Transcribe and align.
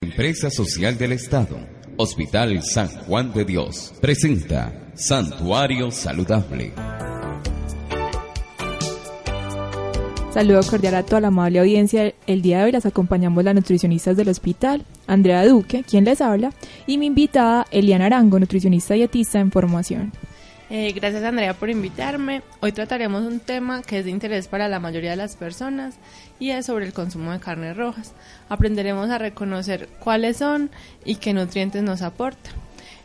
Empresa 0.00 0.48
Social 0.48 0.96
del 0.96 1.10
Estado, 1.12 1.58
Hospital 1.96 2.62
San 2.62 2.88
Juan 2.88 3.32
de 3.32 3.44
Dios, 3.44 3.92
presenta 4.00 4.90
Santuario 4.94 5.90
Saludable. 5.90 6.72
Saludo 10.32 10.60
cordial 10.70 10.94
a 10.94 11.02
toda 11.04 11.20
la 11.20 11.28
amable 11.28 11.58
audiencia. 11.58 12.14
El 12.28 12.42
día 12.42 12.58
de 12.58 12.64
hoy 12.64 12.72
las 12.72 12.86
acompañamos 12.86 13.42
las 13.42 13.56
nutricionistas 13.56 14.16
del 14.16 14.28
hospital, 14.28 14.84
Andrea 15.08 15.44
Duque, 15.44 15.82
quien 15.82 16.04
les 16.04 16.20
habla, 16.20 16.52
y 16.86 16.98
mi 16.98 17.06
invitada 17.06 17.66
Eliana 17.72 18.06
Arango, 18.06 18.38
nutricionista 18.38 18.94
dietista 18.94 19.40
en 19.40 19.50
formación. 19.50 20.12
Eh, 20.70 20.92
gracias 20.92 21.24
Andrea 21.24 21.54
por 21.54 21.70
invitarme. 21.70 22.42
Hoy 22.60 22.72
trataremos 22.72 23.22
un 23.22 23.40
tema 23.40 23.80
que 23.82 24.00
es 24.00 24.04
de 24.04 24.10
interés 24.10 24.48
para 24.48 24.68
la 24.68 24.80
mayoría 24.80 25.10
de 25.10 25.16
las 25.16 25.34
personas 25.34 25.94
y 26.38 26.50
es 26.50 26.66
sobre 26.66 26.84
el 26.84 26.92
consumo 26.92 27.32
de 27.32 27.40
carnes 27.40 27.74
rojas. 27.74 28.12
Aprenderemos 28.50 29.08
a 29.08 29.16
reconocer 29.16 29.88
cuáles 29.98 30.36
son 30.36 30.70
y 31.06 31.14
qué 31.16 31.32
nutrientes 31.32 31.82
nos 31.82 32.02
aportan. 32.02 32.52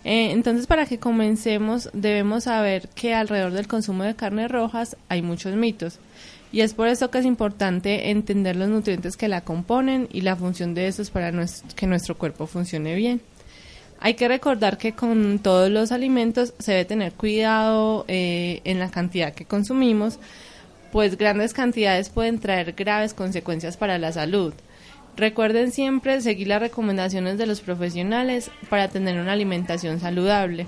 Eh, 0.03 0.31
entonces, 0.31 0.67
para 0.67 0.85
que 0.85 0.99
comencemos, 0.99 1.89
debemos 1.93 2.43
saber 2.43 2.89
que 2.89 3.13
alrededor 3.13 3.53
del 3.53 3.69
consumo 3.69 4.03
de 4.03 4.15
carnes 4.15 4.51
rojas 4.51 4.97
hay 5.07 5.21
muchos 5.21 5.55
mitos. 5.55 5.99
Y 6.51 6.61
es 6.61 6.73
por 6.73 6.89
eso 6.89 7.09
que 7.09 7.19
es 7.19 7.25
importante 7.25 8.11
entender 8.11 8.57
los 8.57 8.67
nutrientes 8.67 9.15
que 9.15 9.29
la 9.29 9.41
componen 9.41 10.09
y 10.11 10.21
la 10.21 10.35
función 10.35 10.73
de 10.73 10.87
estos 10.87 11.09
para 11.09 11.31
que 11.75 11.87
nuestro 11.87 12.17
cuerpo 12.17 12.45
funcione 12.45 12.93
bien. 12.95 13.21
Hay 14.03 14.15
que 14.15 14.27
recordar 14.27 14.77
que 14.77 14.91
con 14.91 15.39
todos 15.39 15.71
los 15.71 15.93
alimentos 15.93 16.53
se 16.59 16.73
debe 16.73 16.83
tener 16.83 17.13
cuidado 17.13 18.03
eh, 18.09 18.59
en 18.65 18.77
la 18.77 18.91
cantidad 18.91 19.33
que 19.33 19.45
consumimos, 19.45 20.19
pues 20.91 21.17
grandes 21.17 21.53
cantidades 21.53 22.09
pueden 22.09 22.39
traer 22.39 22.73
graves 22.73 23.13
consecuencias 23.13 23.77
para 23.77 23.97
la 23.99 24.11
salud. 24.11 24.53
Recuerden 25.15 25.71
siempre 25.71 26.19
seguir 26.19 26.49
las 26.49 26.59
recomendaciones 26.59 27.37
de 27.37 27.45
los 27.45 27.61
profesionales 27.61 28.51
para 28.69 28.89
tener 28.89 29.17
una 29.21 29.31
alimentación 29.31 30.01
saludable. 30.01 30.67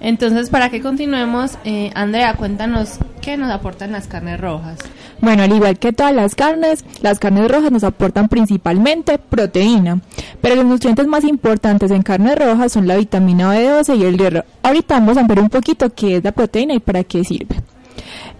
Entonces, 0.00 0.50
para 0.50 0.68
que 0.68 0.82
continuemos, 0.82 1.56
eh, 1.64 1.92
Andrea, 1.94 2.34
cuéntanos 2.34 2.98
nos 3.36 3.50
aportan 3.50 3.92
las 3.92 4.06
carnes 4.06 4.40
rojas. 4.40 4.78
Bueno, 5.20 5.42
al 5.42 5.52
igual 5.52 5.78
que 5.78 5.92
todas 5.92 6.14
las 6.14 6.34
carnes, 6.34 6.84
las 7.02 7.18
carnes 7.18 7.50
rojas 7.50 7.70
nos 7.70 7.84
aportan 7.84 8.28
principalmente 8.28 9.18
proteína, 9.18 10.00
pero 10.40 10.56
los 10.56 10.64
nutrientes 10.64 11.06
más 11.06 11.24
importantes 11.24 11.90
en 11.90 12.02
carnes 12.02 12.36
rojas 12.36 12.72
son 12.72 12.86
la 12.86 12.96
vitamina 12.96 13.54
B12 13.54 13.96
y 13.96 14.04
el 14.04 14.18
hierro. 14.18 14.44
Ahorita 14.62 14.94
vamos 14.94 15.16
a 15.16 15.22
ver 15.24 15.40
un 15.40 15.50
poquito 15.50 15.90
qué 15.90 16.16
es 16.16 16.24
la 16.24 16.32
proteína 16.32 16.74
y 16.74 16.80
para 16.80 17.04
qué 17.04 17.24
sirve. 17.24 17.56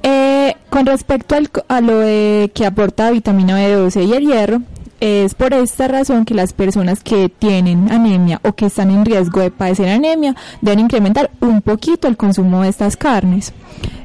Eh, 0.03 0.57
con 0.71 0.87
respecto 0.87 1.37
a 1.69 1.81
lo 1.81 1.99
de 1.99 2.51
que 2.55 2.65
aporta 2.65 3.11
vitamina 3.11 3.59
B12 3.59 4.07
y 4.07 4.13
el 4.15 4.27
hierro, 4.27 4.63
es 5.01 5.35
por 5.35 5.55
esta 5.55 5.89
razón 5.89 6.25
que 6.25 6.35
las 6.35 6.53
personas 6.53 7.03
que 7.03 7.29
tienen 7.29 7.91
anemia 7.91 8.41
o 8.45 8.53
que 8.53 8.67
están 8.67 8.91
en 8.91 9.05
riesgo 9.05 9.41
de 9.41 9.51
padecer 9.51 9.89
anemia 9.89 10.37
deben 10.61 10.81
incrementar 10.81 11.31
un 11.41 11.63
poquito 11.63 12.07
el 12.07 12.17
consumo 12.17 12.63
de 12.63 12.69
estas 12.69 12.97
carnes. 12.97 13.53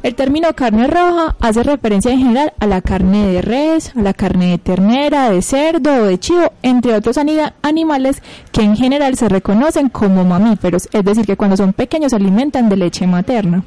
El 0.04 0.16
término 0.16 0.54
carne 0.54 0.88
roja 0.88 1.36
hace 1.40 1.64
referencia 1.64 2.12
en 2.12 2.20
general 2.20 2.54
a 2.60 2.68
la 2.68 2.82
carne 2.82 3.28
de 3.28 3.42
res, 3.42 3.92
a 3.96 4.02
la 4.02 4.14
carne 4.14 4.52
de 4.52 4.58
ternera, 4.58 5.30
de 5.32 5.42
cerdo 5.42 5.92
o 5.94 6.06
de 6.06 6.20
chivo, 6.20 6.54
entre 6.62 6.94
otros 6.94 7.18
animales 7.18 8.22
que 8.52 8.62
en 8.62 8.76
general 8.78 9.18
se 9.18 9.28
reconocen 9.28 9.90
como 9.90 10.24
mamíferos, 10.24 10.88
es 10.94 11.04
decir, 11.04 11.26
que 11.26 11.36
cuando 11.36 11.58
son 11.58 11.74
pequeños 11.74 12.12
se 12.12 12.16
alimentan 12.16 12.70
de 12.70 12.78
leche 12.78 13.08
materna. 13.08 13.64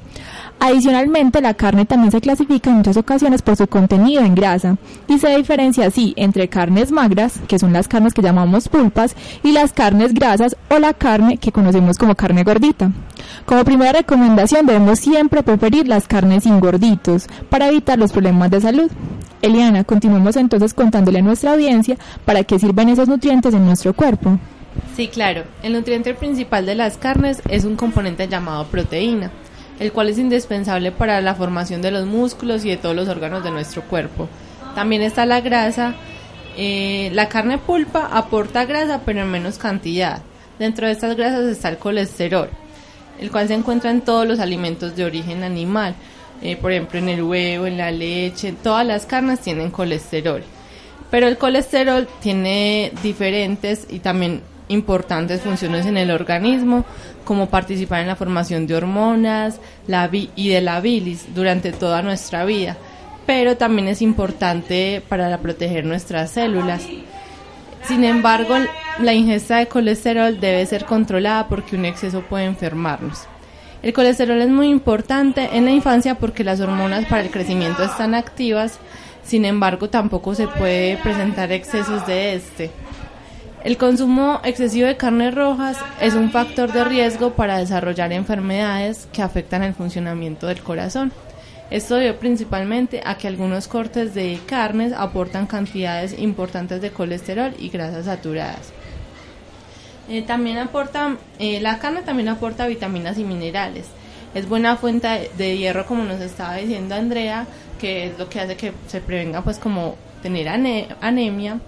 Adicionalmente, 0.61 1.41
la 1.41 1.55
carne 1.55 1.85
también 1.85 2.11
se 2.11 2.21
clasifica 2.21 2.69
en 2.71 2.79
muchas 2.79 2.97
ocasiones 2.97 3.43
por 3.43 3.57
su 3.57 3.69
contenido 3.69 4.23
en 4.23 4.35
grasa 4.35 4.77
y 5.07 5.19
se 5.19 5.37
diferencia 5.37 5.87
así 5.87 6.15
entre 6.17 6.49
carnes 6.49 6.91
magras, 6.91 7.41
que 7.47 7.61
son 7.61 7.73
las 7.73 7.87
carnes 7.87 8.13
que 8.13 8.23
llamamos 8.23 8.69
pulpas, 8.69 9.15
y 9.45 9.53
las 9.53 9.73
carnes 9.73 10.15
grasas 10.15 10.57
o 10.69 10.79
la 10.81 10.95
carne 10.95 11.37
que 11.37 11.53
conocemos 11.53 11.97
como 11.97 12.17
carne 12.17 12.43
gordita. 12.43 12.91
Como 13.47 13.65
primera 13.65 13.93
recomendación 13.93 14.67
debemos 14.67 14.99
siempre 14.99 15.45
preferir 15.45 15.87
las 15.87 16.09
carnes 16.09 16.43
sin 16.43 16.59
gorditos 16.59 17.27
para 17.49 17.69
evitar 17.69 17.99
los 17.99 18.13
problemas 18.13 18.51
de 18.51 18.61
salud. 18.61 18.91
Eliana, 19.41 19.85
continuemos 19.85 20.35
entonces 20.35 20.75
contándole 20.75 21.21
a 21.21 21.23
nuestra 21.23 21.53
audiencia 21.53 21.97
para 22.25 22.43
qué 22.43 22.59
sirven 22.59 22.89
esos 22.89 23.07
nutrientes 23.07 23.55
en 23.55 23.65
nuestro 23.65 23.95
cuerpo. 23.95 24.39
Sí, 24.97 25.07
claro. 25.07 25.45
El 25.63 25.75
nutriente 25.75 26.15
principal 26.15 26.67
de 26.67 26.75
las 26.75 26.99
carnes 26.99 27.41
es 27.49 27.65
un 27.65 27.77
componente 27.77 28.27
llamado 28.27 28.67
proteína 28.67 29.31
el 29.79 29.93
cual 29.93 30.09
es 30.09 30.19
indispensable 30.19 30.93
para 30.93 31.21
la 31.21 31.35
formación 31.35 31.83
de 31.83 31.91
los 31.91 32.07
músculos 32.07 32.65
y 32.65 32.71
de 32.71 32.77
todos 32.77 32.97
los 32.97 33.09
órganos 33.09 33.45
de 33.45 33.51
nuestro 33.51 33.83
cuerpo. 33.83 34.29
También 34.75 35.03
está 35.03 35.27
la 35.27 35.41
grasa. 35.41 35.95
Eh, 36.57 37.11
la 37.13 37.29
carne 37.29 37.59
pulpa 37.59 38.09
aporta 38.13 38.65
grasa, 38.65 39.03
pero 39.05 39.21
en 39.21 39.31
menos 39.31 39.59
cantidad. 39.59 40.23
Dentro 40.59 40.87
de 40.87 40.93
estas 40.93 41.17
grasas 41.17 41.45
está 41.47 41.69
el 41.69 41.79
colesterol, 41.79 42.49
el 43.21 43.31
cual 43.31 43.47
se 43.47 43.55
encuentra 43.55 43.91
en 43.91 44.01
todos 44.01 44.27
los 44.27 44.41
alimentos 44.41 44.97
de 44.97 45.05
origen 45.05 45.45
animal. 45.45 45.95
Eh, 46.43 46.57
por 46.57 46.73
ejemplo, 46.73 46.99
en 46.99 47.09
el 47.09 47.23
huevo, 47.23 47.67
en 47.67 47.79
la 47.79 47.91
leche, 47.91 48.53
todas 48.53 48.85
las 48.85 49.07
carnes 49.07 49.41
tienen 49.41 49.71
colesterol. 49.71 50.43
Pero 51.11 51.27
el 51.27 51.39
colesterol 51.39 52.09
tiene 52.21 52.93
diferentes 53.03 53.87
y 53.89 54.01
también 54.01 54.43
importantes 54.69 55.41
funciones 55.41 55.87
en 55.87 55.97
el 55.97 56.11
organismo, 56.11 56.85
como 57.25 57.49
participar 57.49 58.01
en 58.01 58.07
la 58.09 58.17
formación 58.17 58.67
de 58.67 58.75
hormonas 58.75 59.61
y 60.37 60.49
de 60.49 60.61
la 60.61 60.81
bilis 60.81 61.35
durante 61.35 61.73
toda 61.73 62.03
nuestra 62.03 62.45
vida, 62.45 62.77
pero 63.27 63.57
también 63.57 63.89
es 63.89 64.01
importante 64.03 65.03
para 65.09 65.37
proteger 65.39 65.85
nuestras 65.85 66.31
células. 66.31 66.87
Sin 67.85 68.05
embargo, 68.05 68.55
la 69.01 69.15
ingesta 69.15 69.59
de 69.59 69.67
colesterol 69.69 70.39
debe 70.41 70.67
ser 70.67 70.85
controlada 70.85 71.49
porque 71.49 71.77
un 71.77 71.85
exceso 71.85 72.23
puede 72.23 72.45
enfermarnos. 72.45 73.27
El 73.83 73.93
colesterol 73.93 74.41
es 74.43 74.49
muy 74.49 74.69
importante 74.69 75.51
en 75.53 75.65
la 75.65 75.71
infancia 75.71 76.17
porque 76.17 76.43
las 76.43 76.61
hormonas 76.61 77.07
para 77.07 77.23
el 77.23 77.31
crecimiento 77.31 77.85
están 77.85 78.15
activas, 78.15 78.79
sin 79.23 79.45
embargo 79.45 79.89
tampoco 79.89 80.35
se 80.35 80.49
puede 80.49 80.97
presentar 80.97 81.53
excesos 81.53 82.05
de 82.07 82.35
este. 82.35 82.71
El 83.65 83.77
consumo 83.77 84.41
excesivo 84.45 84.87
de 84.87 84.97
carnes 84.97 85.35
rojas 85.35 85.79
es 86.01 86.15
un 86.15 86.31
factor 86.31 86.73
de 86.73 86.85
riesgo 86.85 87.33
para 87.33 87.59
desarrollar 87.59 88.13
enfermedades 88.13 89.09
que 89.13 89.21
afectan 89.21 89.65
el 89.65 89.75
funcionamiento 89.75 90.47
del 90.47 90.63
corazón. 90.63 91.13
Esto 91.69 91.97
debe 91.97 92.15
principalmente 92.15 93.03
a 93.05 93.19
que 93.19 93.27
algunos 93.27 93.67
cortes 93.67 94.15
de 94.15 94.39
carnes 94.47 94.93
aportan 94.93 95.49
cantidades 95.49 96.17
importantes 96.19 96.81
de 96.81 96.93
colesterol 96.93 97.53
y 97.59 97.69
grasas 97.69 98.05
saturadas. 98.05 98.73
Eh, 100.09 100.23
también 100.23 100.59
aporta, 100.59 101.17
eh, 101.41 101.61
la 101.61 101.81
carne 101.81 102.03
también 102.03 102.29
aporta 102.29 102.69
vitaminas 102.69 103.19
y 103.19 103.25
minerales. 103.25 103.87
Es 104.35 104.49
buena 104.49 104.77
fuente 104.77 105.31
de 105.37 105.59
hierro, 105.59 105.85
como 105.85 106.05
nos 106.05 106.21
estaba 106.21 106.55
diciendo 106.57 106.95
Andrea, 106.95 107.47
que 107.81 108.07
es 108.07 108.19
lo 108.19 108.29
que 108.29 108.41
hace 108.41 108.57
que 108.57 108.73
se 108.87 109.01
prevenga 109.01 109.43
pues 109.43 109.59
como 109.59 109.97
tener 110.23 110.49
anemia 110.49 111.61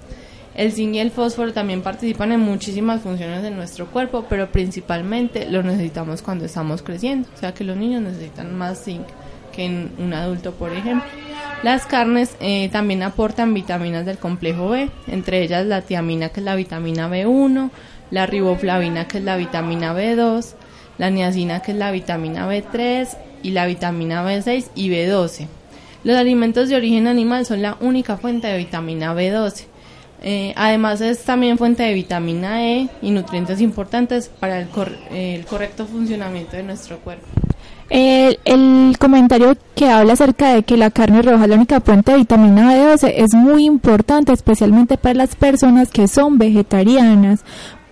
el 0.60 0.72
zinc 0.72 0.94
y 0.94 0.98
el 0.98 1.10
fósforo 1.10 1.54
también 1.54 1.80
participan 1.80 2.32
en 2.32 2.40
muchísimas 2.40 3.00
funciones 3.00 3.42
de 3.42 3.50
nuestro 3.50 3.86
cuerpo, 3.86 4.26
pero 4.28 4.52
principalmente 4.52 5.48
lo 5.48 5.62
necesitamos 5.62 6.20
cuando 6.20 6.44
estamos 6.44 6.82
creciendo. 6.82 7.30
O 7.34 7.38
sea 7.38 7.54
que 7.54 7.64
los 7.64 7.78
niños 7.78 8.02
necesitan 8.02 8.58
más 8.58 8.84
zinc 8.84 9.06
que 9.54 9.64
en 9.64 9.90
un 9.96 10.12
adulto, 10.12 10.52
por 10.52 10.74
ejemplo. 10.74 11.08
Las 11.62 11.86
carnes 11.86 12.36
eh, 12.40 12.68
también 12.70 13.02
aportan 13.02 13.54
vitaminas 13.54 14.04
del 14.04 14.18
complejo 14.18 14.68
B, 14.68 14.90
entre 15.06 15.42
ellas 15.42 15.64
la 15.64 15.80
tiamina, 15.80 16.28
que 16.28 16.40
es 16.40 16.44
la 16.44 16.56
vitamina 16.56 17.08
B1, 17.08 17.70
la 18.10 18.26
riboflavina, 18.26 19.08
que 19.08 19.16
es 19.16 19.24
la 19.24 19.38
vitamina 19.38 19.94
B2, 19.94 20.56
la 20.98 21.08
niacina, 21.08 21.60
que 21.60 21.72
es 21.72 21.78
la 21.78 21.90
vitamina 21.90 22.46
B3, 22.46 23.08
y 23.42 23.52
la 23.52 23.64
vitamina 23.64 24.22
B6 24.22 24.66
y 24.74 24.90
B12. 24.90 25.46
Los 26.04 26.18
alimentos 26.18 26.68
de 26.68 26.76
origen 26.76 27.06
animal 27.06 27.46
son 27.46 27.62
la 27.62 27.78
única 27.80 28.18
fuente 28.18 28.48
de 28.48 28.58
vitamina 28.58 29.14
B12 29.14 29.69
eh, 30.22 30.52
además 30.56 31.00
es 31.00 31.22
también 31.24 31.56
fuente 31.56 31.82
de 31.82 31.94
vitamina 31.94 32.62
E 32.62 32.88
y 33.00 33.10
nutrientes 33.10 33.60
importantes 33.60 34.28
para 34.28 34.60
el, 34.60 34.68
correcto 35.46 35.86
funcionamiento 35.86 36.56
de 36.56 36.62
nuestro 36.62 36.98
cuerpo. 36.98 37.26
El, 37.88 38.38
el, 38.44 38.96
comentario 38.98 39.56
que 39.74 39.88
habla 39.88 40.12
acerca 40.12 40.54
de 40.54 40.62
que 40.62 40.76
la 40.76 40.90
carne 40.90 41.22
roja 41.22 41.44
es 41.44 41.50
la 41.50 41.56
única 41.56 41.80
fuente 41.80 42.12
de 42.12 42.18
vitamina 42.18 42.72
B12 42.72 43.12
es 43.16 43.34
muy 43.34 43.64
importante, 43.64 44.32
especialmente 44.32 44.96
para 44.96 45.14
las 45.14 45.34
personas 45.34 45.90
que 45.90 46.06
son 46.06 46.38
vegetarianas, 46.38 47.40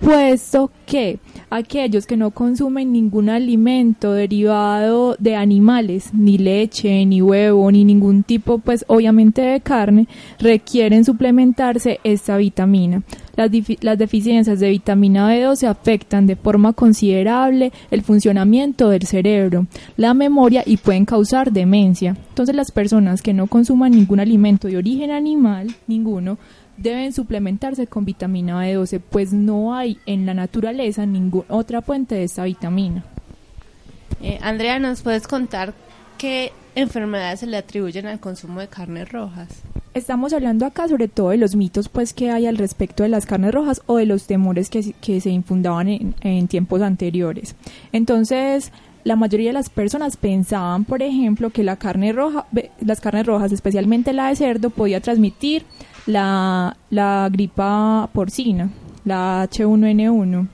puesto 0.01 0.71
que 0.87 1.19
aquellos 1.51 2.07
que 2.07 2.17
no 2.17 2.31
consumen 2.31 2.93
ningún 2.93 3.29
alimento 3.29 4.13
derivado 4.13 5.17
de 5.19 5.37
animales, 5.37 6.11
ni 6.13 6.39
leche, 6.39 7.05
ni 7.07 7.23
huevo, 7.23 7.71
ni 7.71 7.85
ningún 7.85 8.23
tipo, 8.23 8.59
pues 8.59 8.85
obviamente 8.89 9.43
de 9.43 9.61
carne, 9.61 10.09
requieren 10.39 11.05
suplementarse 11.05 12.01
esta 12.05 12.37
vitamina. 12.37 13.03
Las, 13.37 13.51
las 13.83 13.99
deficiencias 13.99 14.59
de 14.59 14.71
vitamina 14.71 15.33
B12 15.33 15.69
afectan 15.69 16.27
de 16.27 16.35
forma 16.37 16.73
considerable 16.73 17.73
el 17.91 18.03
funcionamiento 18.03 18.91
del 18.91 19.05
cerebro, 19.05 19.67
la 19.97 20.13
memoria 20.13 20.63
y 20.67 20.77
pueden 20.77 21.05
causar 21.05 21.53
demencia. 21.53 22.17
Entonces 22.31 22.57
las 22.57 22.73
personas 22.73 23.23
que 23.23 23.35
no 23.35 23.47
consuman 23.47 23.93
ningún 23.93 24.21
alimento 24.21 24.69
de 24.69 24.77
origen 24.77 25.11
animal, 25.11 25.69
ninguno, 25.87 26.39
deben 26.79 27.13
suplementarse 27.13 27.87
con 27.87 28.05
vitamina 28.05 28.65
B12, 28.65 29.01
pues 29.01 29.33
no 29.33 29.75
hay 29.75 29.99
en 30.07 30.27
la 30.27 30.35
naturaleza 30.35 31.05
ninguna 31.07 31.47
otra 31.49 31.83
fuente 31.83 32.15
de 32.15 32.25
esta 32.25 32.45
vitamina. 32.45 33.05
Eh, 34.23 34.39
Andrea, 34.43 34.79
¿nos 34.79 35.03
puedes 35.03 35.29
contar 35.29 35.75
qué 36.17 36.53
enfermedades 36.75 37.41
se 37.41 37.47
le 37.47 37.57
atribuyen 37.57 38.07
al 38.07 38.21
consumo 38.21 38.61
de 38.61 38.69
carnes 38.69 39.11
rojas? 39.11 39.49
Estamos 39.95 40.33
hablando 40.33 40.65
acá 40.65 40.87
sobre 40.87 41.09
todo 41.09 41.31
de 41.31 41.39
los 41.39 41.57
mitos 41.57 41.89
pues 41.89 42.13
que 42.13 42.31
hay 42.31 42.47
al 42.47 42.57
respecto 42.57 43.03
de 43.03 43.09
las 43.09 43.27
carnes 43.27 43.53
rojas 43.53 43.83
o 43.87 43.97
de 43.97 44.07
los 44.07 44.27
temores 44.27 44.71
que, 44.71 44.95
que 45.01 45.21
se 45.21 45.31
infundaban 45.31 45.89
en, 45.89 46.15
en 46.21 46.47
tiempos 46.47 46.83
anteriores. 46.83 47.57
Entonces, 47.93 48.71
la 49.05 49.17
mayoría 49.17 49.49
de 49.49 49.55
las 49.55 49.71
personas 49.71 50.17
pensaban, 50.17 50.85
por 50.85 51.03
ejemplo, 51.03 51.51
que 51.51 51.65
la 51.65 51.77
carne 51.77 52.13
roja, 52.13 52.47
las 52.81 53.01
carnes 53.01 53.27
rojas, 53.27 53.53
especialmente 53.53 54.13
la 54.13 54.29
de 54.29 54.37
cerdo, 54.37 54.71
podía 54.71 55.01
transmitir 55.01 55.65
la, 56.07 56.77
la 56.91 57.29
gripa 57.31 58.09
porcina, 58.13 58.71
la 59.05 59.49
H1N1, 59.49 60.49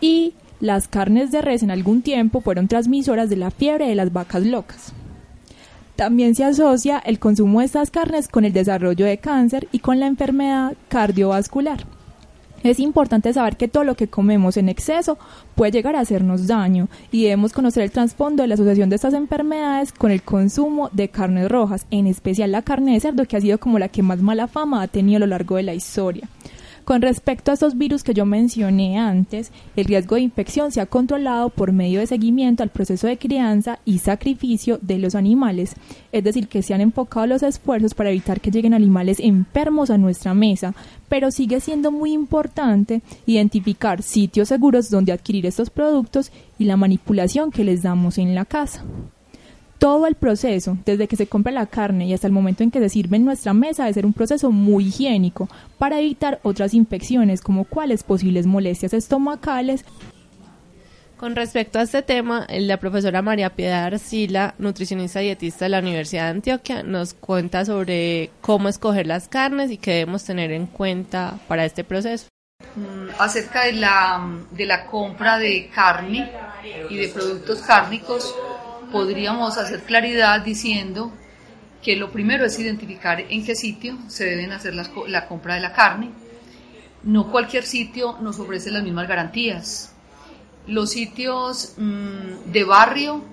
y 0.00 0.34
las 0.60 0.88
carnes 0.88 1.30
de 1.30 1.42
res 1.42 1.62
en 1.62 1.70
algún 1.70 2.02
tiempo 2.02 2.40
fueron 2.40 2.68
transmisoras 2.68 3.28
de 3.28 3.36
la 3.36 3.50
fiebre 3.50 3.88
de 3.88 3.94
las 3.94 4.12
vacas 4.12 4.44
locas. 4.44 4.92
También 5.96 6.34
se 6.34 6.44
asocia 6.44 6.98
el 6.98 7.18
consumo 7.18 7.60
de 7.60 7.66
estas 7.66 7.90
carnes 7.90 8.28
con 8.28 8.44
el 8.44 8.52
desarrollo 8.52 9.06
de 9.06 9.18
cáncer 9.18 9.68
y 9.70 9.78
con 9.78 10.00
la 10.00 10.06
enfermedad 10.06 10.74
cardiovascular. 10.88 11.86
Es 12.64 12.80
importante 12.80 13.30
saber 13.34 13.58
que 13.58 13.68
todo 13.68 13.84
lo 13.84 13.94
que 13.94 14.08
comemos 14.08 14.56
en 14.56 14.70
exceso 14.70 15.18
puede 15.54 15.70
llegar 15.70 15.96
a 15.96 16.00
hacernos 16.00 16.46
daño 16.46 16.88
y 17.12 17.24
debemos 17.24 17.52
conocer 17.52 17.82
el 17.82 17.90
trasfondo 17.90 18.42
de 18.42 18.48
la 18.48 18.54
asociación 18.54 18.88
de 18.88 18.96
estas 18.96 19.12
enfermedades 19.12 19.92
con 19.92 20.10
el 20.10 20.22
consumo 20.22 20.88
de 20.90 21.10
carnes 21.10 21.50
rojas, 21.50 21.86
en 21.90 22.06
especial 22.06 22.52
la 22.52 22.62
carne 22.62 22.94
de 22.94 23.00
cerdo 23.00 23.26
que 23.26 23.36
ha 23.36 23.42
sido 23.42 23.58
como 23.58 23.78
la 23.78 23.88
que 23.88 24.02
más 24.02 24.22
mala 24.22 24.48
fama 24.48 24.80
ha 24.80 24.88
tenido 24.88 25.18
a 25.18 25.20
lo 25.20 25.26
largo 25.26 25.56
de 25.56 25.62
la 25.62 25.74
historia. 25.74 26.26
Con 26.84 27.00
respecto 27.00 27.50
a 27.50 27.54
estos 27.54 27.78
virus 27.78 28.02
que 28.02 28.12
yo 28.12 28.26
mencioné 28.26 28.98
antes, 28.98 29.52
el 29.74 29.86
riesgo 29.86 30.16
de 30.16 30.20
infección 30.20 30.70
se 30.70 30.82
ha 30.82 30.86
controlado 30.86 31.48
por 31.48 31.72
medio 31.72 32.00
de 32.00 32.06
seguimiento 32.06 32.62
al 32.62 32.68
proceso 32.68 33.06
de 33.06 33.16
crianza 33.16 33.78
y 33.86 34.00
sacrificio 34.00 34.78
de 34.82 34.98
los 34.98 35.14
animales, 35.14 35.76
es 36.12 36.22
decir, 36.22 36.46
que 36.46 36.62
se 36.62 36.74
han 36.74 36.82
enfocado 36.82 37.26
los 37.26 37.42
esfuerzos 37.42 37.94
para 37.94 38.10
evitar 38.10 38.42
que 38.42 38.50
lleguen 38.50 38.74
animales 38.74 39.18
enfermos 39.18 39.88
a 39.88 39.96
nuestra 39.96 40.34
mesa, 40.34 40.74
pero 41.08 41.30
sigue 41.30 41.60
siendo 41.60 41.90
muy 41.90 42.12
importante 42.12 43.00
identificar 43.24 44.02
sitios 44.02 44.48
seguros 44.48 44.90
donde 44.90 45.12
adquirir 45.12 45.46
estos 45.46 45.70
productos 45.70 46.30
y 46.58 46.64
la 46.64 46.76
manipulación 46.76 47.50
que 47.50 47.64
les 47.64 47.82
damos 47.82 48.18
en 48.18 48.34
la 48.34 48.44
casa. 48.44 48.84
Todo 49.84 50.06
el 50.06 50.14
proceso, 50.14 50.78
desde 50.86 51.06
que 51.06 51.16
se 51.16 51.26
compra 51.26 51.52
la 51.52 51.66
carne 51.66 52.06
y 52.06 52.14
hasta 52.14 52.26
el 52.26 52.32
momento 52.32 52.62
en 52.62 52.70
que 52.70 52.80
se 52.80 52.88
sirve 52.88 53.18
en 53.18 53.26
nuestra 53.26 53.52
mesa, 53.52 53.82
debe 53.82 53.92
ser 53.92 54.06
un 54.06 54.14
proceso 54.14 54.50
muy 54.50 54.86
higiénico 54.86 55.46
para 55.76 56.00
evitar 56.00 56.40
otras 56.42 56.72
infecciones 56.72 57.42
como 57.42 57.66
cuáles 57.66 58.02
posibles 58.02 58.46
molestias 58.46 58.94
estomacales. 58.94 59.84
Con 61.18 61.36
respecto 61.36 61.78
a 61.78 61.82
este 61.82 62.00
tema, 62.00 62.46
la 62.48 62.78
profesora 62.78 63.20
María 63.20 63.50
Piedad 63.50 63.84
Arcila, 63.84 64.54
nutricionista 64.56 65.20
y 65.20 65.26
dietista 65.26 65.66
de 65.66 65.68
la 65.68 65.80
Universidad 65.80 66.24
de 66.24 66.30
Antioquia, 66.30 66.82
nos 66.82 67.12
cuenta 67.12 67.66
sobre 67.66 68.30
cómo 68.40 68.70
escoger 68.70 69.06
las 69.06 69.28
carnes 69.28 69.70
y 69.70 69.76
qué 69.76 69.96
debemos 69.96 70.24
tener 70.24 70.50
en 70.52 70.64
cuenta 70.64 71.38
para 71.46 71.66
este 71.66 71.84
proceso. 71.84 72.28
Mm, 72.74 73.10
acerca 73.18 73.64
de 73.66 73.74
la, 73.74 74.26
de 74.50 74.64
la 74.64 74.86
compra 74.86 75.38
de 75.38 75.68
carne 75.74 76.30
y 76.88 76.96
de 76.96 77.08
productos 77.08 77.60
cárnicos, 77.60 78.34
podríamos 78.94 79.58
hacer 79.58 79.82
claridad 79.82 80.40
diciendo 80.42 81.12
que 81.82 81.96
lo 81.96 82.12
primero 82.12 82.46
es 82.46 82.56
identificar 82.60 83.20
en 83.20 83.44
qué 83.44 83.56
sitio 83.56 83.98
se 84.06 84.24
deben 84.24 84.52
hacer 84.52 84.72
la 84.74 85.26
compra 85.26 85.56
de 85.56 85.60
la 85.60 85.72
carne. 85.72 86.10
No 87.02 87.28
cualquier 87.32 87.64
sitio 87.64 88.16
nos 88.20 88.38
ofrece 88.38 88.70
las 88.70 88.84
mismas 88.84 89.08
garantías. 89.08 89.92
Los 90.68 90.92
sitios 90.92 91.74
mm, 91.76 92.52
de 92.52 92.62
barrio 92.64 93.24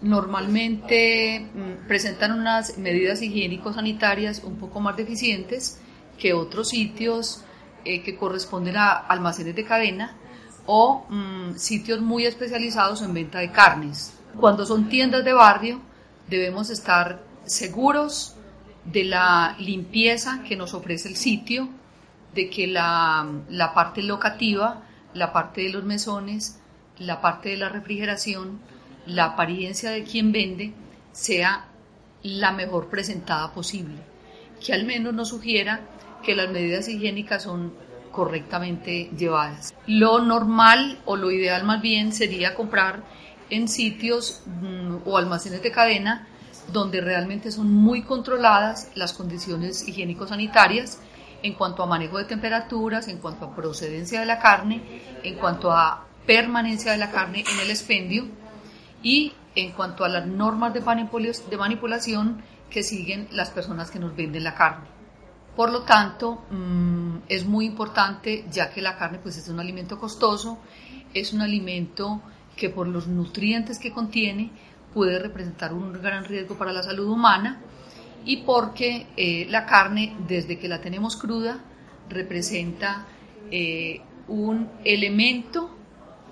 normalmente 0.00 1.40
mm, 1.40 1.88
presentan 1.88 2.38
unas 2.38 2.78
medidas 2.78 3.20
higiénico-sanitarias 3.20 4.44
un 4.44 4.58
poco 4.58 4.78
más 4.80 4.96
deficientes 4.96 5.80
que 6.20 6.34
otros 6.34 6.68
sitios 6.68 7.42
eh, 7.84 8.02
que 8.02 8.16
corresponden 8.16 8.76
a 8.76 8.92
almacenes 8.92 9.56
de 9.56 9.64
cadena 9.64 10.16
o 10.66 11.04
mm, 11.08 11.56
sitios 11.56 12.00
muy 12.00 12.26
especializados 12.26 13.02
en 13.02 13.12
venta 13.12 13.40
de 13.40 13.50
carnes. 13.50 14.19
Cuando 14.38 14.66
son 14.66 14.88
tiendas 14.88 15.24
de 15.24 15.32
barrio, 15.32 15.80
debemos 16.28 16.70
estar 16.70 17.22
seguros 17.44 18.36
de 18.84 19.04
la 19.04 19.56
limpieza 19.58 20.42
que 20.46 20.56
nos 20.56 20.74
ofrece 20.74 21.08
el 21.08 21.16
sitio, 21.16 21.68
de 22.34 22.48
que 22.48 22.66
la, 22.66 23.26
parte 23.74 24.02
locativa, 24.02 24.82
la 25.14 25.32
parte 25.32 25.62
de 25.62 25.70
los 25.70 25.84
mesones, 25.84 26.60
la 26.98 27.20
parte 27.20 27.50
de 27.50 27.56
la 27.56 27.68
refrigeración, 27.68 28.60
la 29.06 29.24
apariencia 29.24 29.90
de 29.90 30.04
quien 30.04 30.32
vende 30.32 30.72
sea 31.12 31.66
la 32.22 32.52
mejor 32.52 32.88
presentada 32.88 33.52
posible, 33.52 33.96
que 34.64 34.72
al 34.72 34.84
menos 34.84 35.14
nos 35.14 35.30
sugiera 35.30 35.80
que 36.22 36.36
las 36.36 36.50
medidas 36.50 36.88
higiénicas 36.88 37.42
son 37.42 37.72
correctamente 38.12 39.10
llevadas. 39.16 39.74
Lo 39.86 40.20
normal 40.20 41.00
o 41.06 41.16
lo 41.16 41.30
ideal 41.30 41.64
más 41.64 41.80
bien 41.80 42.12
sería 42.12 42.54
comprar 42.54 43.02
en 43.50 43.68
sitios 43.68 44.42
mm, 44.46 44.98
o 45.04 45.18
almacenes 45.18 45.62
de 45.62 45.70
cadena 45.70 46.26
donde 46.72 47.00
realmente 47.00 47.50
son 47.50 47.72
muy 47.72 48.02
controladas 48.02 48.90
las 48.94 49.12
condiciones 49.12 49.86
higiénico-sanitarias 49.86 50.98
en 51.42 51.54
cuanto 51.54 51.82
a 51.82 51.86
manejo 51.86 52.18
de 52.18 52.24
temperaturas, 52.24 53.08
en 53.08 53.18
cuanto 53.18 53.46
a 53.46 53.54
procedencia 53.54 54.20
de 54.20 54.26
la 54.26 54.38
carne, 54.38 54.82
en 55.22 55.34
cuanto 55.36 55.72
a 55.72 56.06
permanencia 56.26 56.92
de 56.92 56.98
la 56.98 57.10
carne 57.10 57.44
en 57.50 57.60
el 57.60 57.70
expendio 57.70 58.26
y 59.02 59.32
en 59.54 59.72
cuanto 59.72 60.04
a 60.04 60.08
las 60.08 60.26
normas 60.26 60.72
de 60.72 61.56
manipulación 61.56 62.42
que 62.68 62.82
siguen 62.82 63.26
las 63.32 63.50
personas 63.50 63.90
que 63.90 63.98
nos 63.98 64.14
venden 64.14 64.44
la 64.44 64.54
carne. 64.54 64.86
Por 65.56 65.72
lo 65.72 65.82
tanto, 65.82 66.44
mm, 66.50 67.22
es 67.28 67.44
muy 67.44 67.66
importante, 67.66 68.44
ya 68.50 68.70
que 68.70 68.80
la 68.80 68.96
carne 68.96 69.18
pues, 69.18 69.36
es 69.36 69.48
un 69.48 69.58
alimento 69.58 69.98
costoso, 69.98 70.58
es 71.12 71.32
un 71.32 71.42
alimento 71.42 72.22
que 72.56 72.70
por 72.70 72.86
los 72.86 73.06
nutrientes 73.06 73.78
que 73.78 73.92
contiene 73.92 74.50
puede 74.92 75.18
representar 75.18 75.72
un 75.72 75.92
gran 75.92 76.24
riesgo 76.24 76.56
para 76.56 76.72
la 76.72 76.82
salud 76.82 77.08
humana 77.08 77.60
y 78.24 78.38
porque 78.38 79.06
eh, 79.16 79.46
la 79.48 79.66
carne, 79.66 80.14
desde 80.26 80.58
que 80.58 80.68
la 80.68 80.80
tenemos 80.80 81.16
cruda, 81.16 81.60
representa 82.08 83.06
eh, 83.50 84.00
un 84.28 84.68
elemento 84.84 85.76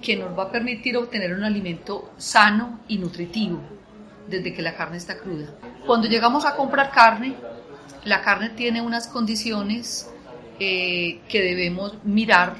que 0.02 0.16
nos 0.16 0.36
va 0.38 0.44
a 0.44 0.52
permitir 0.52 0.96
obtener 0.96 1.32
un 1.34 1.44
alimento 1.44 2.12
sano 2.18 2.80
y 2.88 2.98
nutritivo 2.98 3.60
desde 4.28 4.52
que 4.52 4.62
la 4.62 4.76
carne 4.76 4.98
está 4.98 5.18
cruda. 5.18 5.54
Cuando 5.86 6.06
llegamos 6.06 6.44
a 6.44 6.54
comprar 6.54 6.90
carne, 6.90 7.34
la 8.04 8.20
carne 8.22 8.50
tiene 8.50 8.82
unas 8.82 9.08
condiciones 9.08 10.10
eh, 10.60 11.20
que 11.28 11.42
debemos 11.42 11.96
mirar 12.04 12.56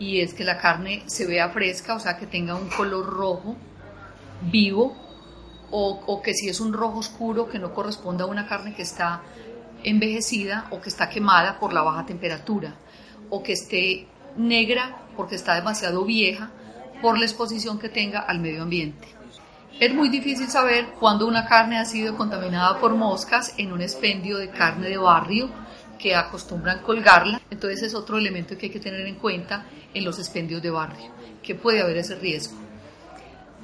y 0.00 0.22
es 0.22 0.32
que 0.32 0.44
la 0.44 0.56
carne 0.56 1.02
se 1.06 1.26
vea 1.26 1.50
fresca, 1.50 1.94
o 1.94 2.00
sea, 2.00 2.16
que 2.16 2.26
tenga 2.26 2.54
un 2.56 2.70
color 2.70 3.06
rojo 3.06 3.54
vivo, 4.50 4.96
o, 5.70 6.20
que 6.22 6.34
si 6.34 6.48
es 6.48 6.58
un 6.58 6.72
rojo 6.72 6.98
oscuro 6.98 7.48
que 7.48 7.60
no 7.60 7.72
corresponda 7.72 8.24
a 8.24 8.26
una 8.26 8.48
carne 8.48 8.74
que 8.74 8.82
está 8.82 9.20
envejecida 9.84 10.66
o 10.70 10.80
que 10.80 10.88
está 10.88 11.08
quemada 11.08 11.60
por 11.60 11.72
la 11.72 11.82
baja 11.82 12.06
temperatura, 12.06 12.74
o 13.28 13.42
que 13.42 13.52
esté 13.52 14.08
negra 14.36 14.96
porque 15.16 15.36
está 15.36 15.54
demasiado 15.54 16.04
vieja 16.04 16.50
por 17.02 17.18
la 17.18 17.26
exposición 17.26 17.78
que 17.78 17.90
tenga 17.90 18.20
al 18.20 18.40
medio 18.40 18.62
ambiente. 18.62 19.06
Es 19.78 19.94
muy 19.94 20.08
difícil 20.08 20.48
saber 20.48 20.88
cuándo 20.98 21.26
una 21.26 21.46
carne 21.46 21.78
ha 21.78 21.84
sido 21.84 22.16
contaminada 22.16 22.78
por 22.80 22.94
moscas 22.94 23.54
en 23.58 23.72
un 23.72 23.82
expendio 23.82 24.38
de 24.38 24.50
carne 24.50 24.88
de 24.88 24.98
barrio 24.98 25.50
que 26.00 26.14
acostumbran 26.14 26.80
colgarla. 26.80 27.40
Entonces 27.50 27.82
es 27.82 27.94
otro 27.94 28.18
elemento 28.18 28.56
que 28.56 28.66
hay 28.66 28.72
que 28.72 28.80
tener 28.80 29.06
en 29.06 29.16
cuenta 29.16 29.66
en 29.92 30.04
los 30.04 30.18
expendios 30.18 30.62
de 30.62 30.70
barrio, 30.70 31.10
que 31.42 31.54
puede 31.54 31.80
haber 31.82 31.98
ese 31.98 32.16
riesgo. 32.16 32.56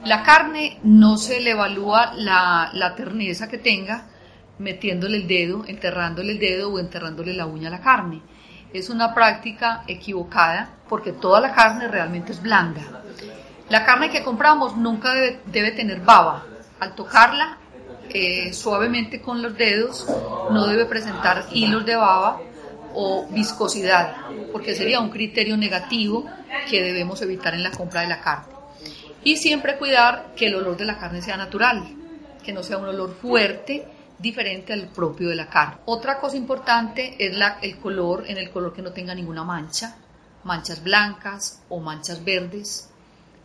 La 0.05 0.23
carne 0.23 0.79
no 0.83 1.17
se 1.17 1.41
le 1.41 1.53
evalúa 1.53 2.13
la, 2.15 2.71
la 2.75 2.95
terneza 2.95 3.49
que 3.49 3.59
tenga 3.59 4.07
metiéndole 4.59 5.19
el 5.19 5.27
dedo, 5.27 5.65
enterrándole 5.67 6.33
el 6.33 6.39
dedo 6.39 6.73
o 6.73 6.79
enterrándole 6.79 7.33
la 7.33 7.47
uña 7.47 7.69
a 7.69 7.73
la 7.73 7.81
carne. 7.81 8.23
Es 8.73 8.91
una 8.91 9.15
práctica 9.15 9.85
equivocada 9.87 10.77
porque 10.89 11.13
toda 11.13 11.41
la 11.41 11.53
carne 11.53 11.89
realmente 11.89 12.33
es 12.33 12.43
blanda. 12.43 13.03
La 13.69 13.85
carne 13.85 14.11
que 14.11 14.23
compramos 14.23 14.77
nunca 14.77 15.13
debe, 15.15 15.73
tener 15.73 16.01
baba. 16.01 16.45
Al 16.79 16.95
tocarla 16.95 17.59
eh, 18.11 18.53
suavemente 18.53 19.21
con 19.21 19.43
los 19.43 19.57
dedos 19.57 20.07
no 20.51 20.67
debe 20.67 20.87
presentar 20.87 21.47
hilos 21.53 21.85
de 21.85 21.97
baba 21.97 22.41
o 22.95 23.27
viscosidad, 23.31 24.17
porque 24.53 24.75
sería 24.75 25.01
un 25.01 25.11
criterio 25.11 25.57
negativo 25.57 26.25
que 26.71 26.83
debemos 26.83 27.21
evitar 27.23 27.55
en 27.55 27.63
la 27.63 27.71
compra 27.71 28.01
de 28.03 28.09
la 28.09 28.21
carne. 28.21 28.55
Y 29.23 29.37
siempre 29.37 29.77
cuidar 29.77 30.33
que 30.37 30.47
el 30.47 30.55
olor 30.55 30.77
de 30.77 30.85
la 30.85 30.99
carne 30.99 31.21
sea 31.21 31.37
natural, 31.37 31.85
que 32.43 32.53
no 32.53 32.63
sea 32.63 32.79
un 32.79 32.87
olor 32.87 33.15
fuerte, 33.21 33.87
diferente 34.19 34.73
al 34.73 34.89
propio 34.89 35.29
de 35.29 35.35
la 35.35 35.49
carne. 35.49 35.79
Otra 35.85 36.19
cosa 36.19 36.37
importante 36.37 37.17
es 37.19 37.37
el 37.63 37.79
color, 37.79 38.25
en 38.27 38.39
el 38.39 38.51
color 38.51 38.73
que 38.73 38.83
no 38.83 38.93
tenga 38.93 39.15
ninguna 39.15 39.45
mancha, 39.45 39.97
manchas 40.45 40.83
blancas 40.83 41.61
o 41.69 41.81
manchas 41.81 42.25
verdes 42.25 42.89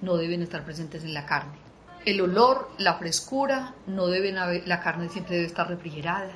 no 0.02 0.18
deben 0.18 0.42
estar 0.42 0.64
presentes 0.64 1.04
en 1.04 1.14
la 1.14 1.26
carne. 1.26 1.71
El 2.04 2.20
olor, 2.22 2.72
la 2.80 2.96
frescura, 2.96 3.76
no 3.86 4.08
deben 4.08 4.38
haber, 4.38 4.68
la 4.68 4.80
carne 4.80 5.10
siempre 5.10 5.36
debe 5.36 5.48
estar 5.48 5.68
refrigerada. 5.68 6.36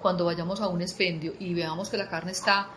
Cuando 0.00 0.24
vayamos 0.24 0.60
a 0.60 0.68
un 0.68 0.82
expendio 0.82 1.34
y 1.38 1.54
veamos 1.54 1.88
que 1.88 1.96
la 1.96 2.08
carne 2.08 2.32
está, 2.32 2.68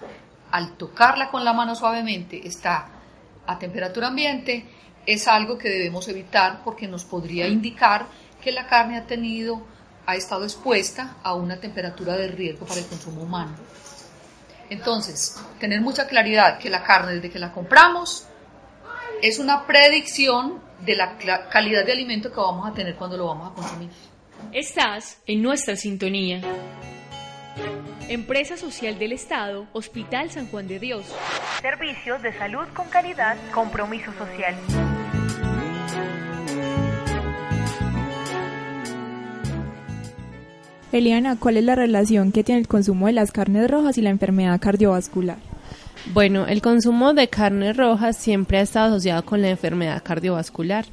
al 0.51 0.77
tocarla 0.77 1.29
con 1.29 1.43
la 1.43 1.53
mano 1.53 1.75
suavemente, 1.75 2.47
está 2.47 2.89
a 3.47 3.57
temperatura 3.57 4.07
ambiente, 4.07 4.65
es 5.05 5.27
algo 5.27 5.57
que 5.57 5.69
debemos 5.69 6.07
evitar 6.09 6.61
porque 6.63 6.87
nos 6.87 7.05
podría 7.05 7.47
indicar 7.47 8.05
que 8.41 8.51
la 8.51 8.67
carne 8.67 8.97
ha 8.97 9.07
tenido, 9.07 9.65
ha 10.05 10.15
estado 10.15 10.43
expuesta 10.43 11.15
a 11.23 11.33
una 11.33 11.59
temperatura 11.59 12.15
de 12.15 12.27
riesgo 12.27 12.67
para 12.67 12.81
el 12.81 12.85
consumo 12.85 13.23
humano. 13.23 13.55
Entonces, 14.69 15.41
tener 15.59 15.81
mucha 15.81 16.07
claridad 16.07 16.59
que 16.59 16.69
la 16.69 16.83
carne 16.83 17.15
desde 17.15 17.31
que 17.31 17.39
la 17.39 17.51
compramos 17.51 18.27
es 19.21 19.39
una 19.39 19.65
predicción 19.65 20.66
de 20.85 20.95
la 20.95 21.17
calidad 21.49 21.85
de 21.85 21.91
alimento 21.91 22.31
que 22.31 22.39
vamos 22.39 22.69
a 22.69 22.73
tener 22.73 22.95
cuando 22.95 23.17
lo 23.17 23.27
vamos 23.27 23.51
a 23.51 23.55
consumir. 23.55 23.89
Estás 24.53 25.21
en 25.25 25.41
nuestra 25.41 25.75
sintonía. 25.75 26.41
Empresa 28.07 28.55
Social 28.55 28.97
del 28.97 29.11
Estado, 29.11 29.67
Hospital 29.73 30.31
San 30.31 30.47
Juan 30.47 30.67
de 30.67 30.79
Dios. 30.79 31.05
Servicios 31.61 32.21
de 32.21 32.31
salud 32.31 32.65
con 32.73 32.87
calidad, 32.87 33.35
compromiso 33.53 34.13
social. 34.13 34.55
Eliana, 40.93 41.37
¿cuál 41.37 41.57
es 41.57 41.65
la 41.65 41.75
relación 41.75 42.31
que 42.31 42.45
tiene 42.45 42.61
el 42.61 42.67
consumo 42.67 43.07
de 43.07 43.13
las 43.13 43.31
carnes 43.31 43.69
rojas 43.69 43.97
y 43.97 44.01
la 44.01 44.09
enfermedad 44.09 44.59
cardiovascular? 44.61 45.37
Bueno, 46.13 46.47
el 46.47 46.61
consumo 46.61 47.13
de 47.13 47.27
carnes 47.27 47.75
rojas 47.75 48.17
siempre 48.17 48.57
ha 48.57 48.61
estado 48.61 48.87
asociado 48.87 49.25
con 49.25 49.41
la 49.41 49.49
enfermedad 49.49 50.01
cardiovascular, 50.03 50.85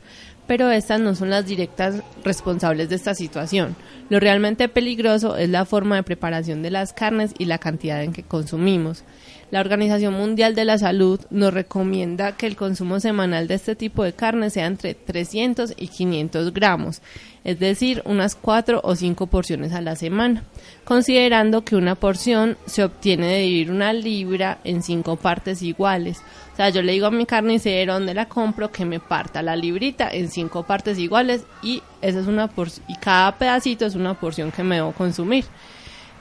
pero 0.46 0.70
estas 0.70 1.00
no 1.00 1.14
son 1.14 1.30
las 1.30 1.46
directas 1.46 2.02
responsables 2.24 2.88
de 2.88 2.96
esta 2.96 3.14
situación. 3.14 3.76
Lo 4.10 4.20
realmente 4.20 4.68
peligroso 4.68 5.36
es 5.36 5.48
la 5.48 5.64
forma 5.64 5.96
de 5.96 6.02
preparación 6.02 6.62
de 6.62 6.70
las 6.70 6.92
carnes 6.92 7.32
y 7.38 7.46
la 7.46 7.58
cantidad 7.58 8.02
en 8.02 8.12
que 8.12 8.24
consumimos. 8.24 9.04
La 9.50 9.60
Organización 9.60 10.14
Mundial 10.14 10.54
de 10.54 10.64
la 10.64 10.78
Salud 10.78 11.20
nos 11.30 11.52
recomienda 11.52 12.32
que 12.32 12.46
el 12.46 12.56
consumo 12.56 12.98
semanal 12.98 13.46
de 13.46 13.54
este 13.54 13.76
tipo 13.76 14.02
de 14.02 14.14
carne 14.14 14.50
sea 14.50 14.66
entre 14.66 14.94
300 14.94 15.74
y 15.76 15.88
500 15.88 16.52
gramos, 16.52 17.02
es 17.44 17.60
decir, 17.60 18.02
unas 18.06 18.36
4 18.36 18.80
o 18.82 18.96
5 18.96 19.26
porciones 19.26 19.72
a 19.72 19.82
la 19.82 19.96
semana, 19.96 20.44
considerando 20.84 21.62
que 21.62 21.76
una 21.76 21.94
porción 21.94 22.56
se 22.64 22.84
obtiene 22.84 23.26
de 23.26 23.40
dividir 23.40 23.70
una 23.70 23.92
libra 23.92 24.58
en 24.64 24.82
5 24.82 25.16
partes 25.16 25.62
iguales. 25.62 26.22
O 26.54 26.56
sea, 26.56 26.70
yo 26.70 26.82
le 26.82 26.92
digo 26.92 27.06
a 27.06 27.10
mi 27.10 27.26
carnicero 27.26 27.94
donde 27.94 28.14
la 28.14 28.28
compro 28.28 28.72
que 28.72 28.84
me 28.84 28.98
parta 28.98 29.42
la 29.42 29.56
librita 29.56 30.08
en 30.10 30.30
5 30.30 30.62
partes 30.62 30.98
iguales 30.98 31.44
y 31.62 31.82
esa 32.00 32.20
es 32.20 32.26
una 32.26 32.50
y 32.88 32.96
cada 32.96 33.36
pedacito 33.36 33.84
es 33.84 33.94
una 33.94 34.14
porción 34.14 34.50
que 34.50 34.64
me 34.64 34.76
debo 34.76 34.92
consumir. 34.92 35.44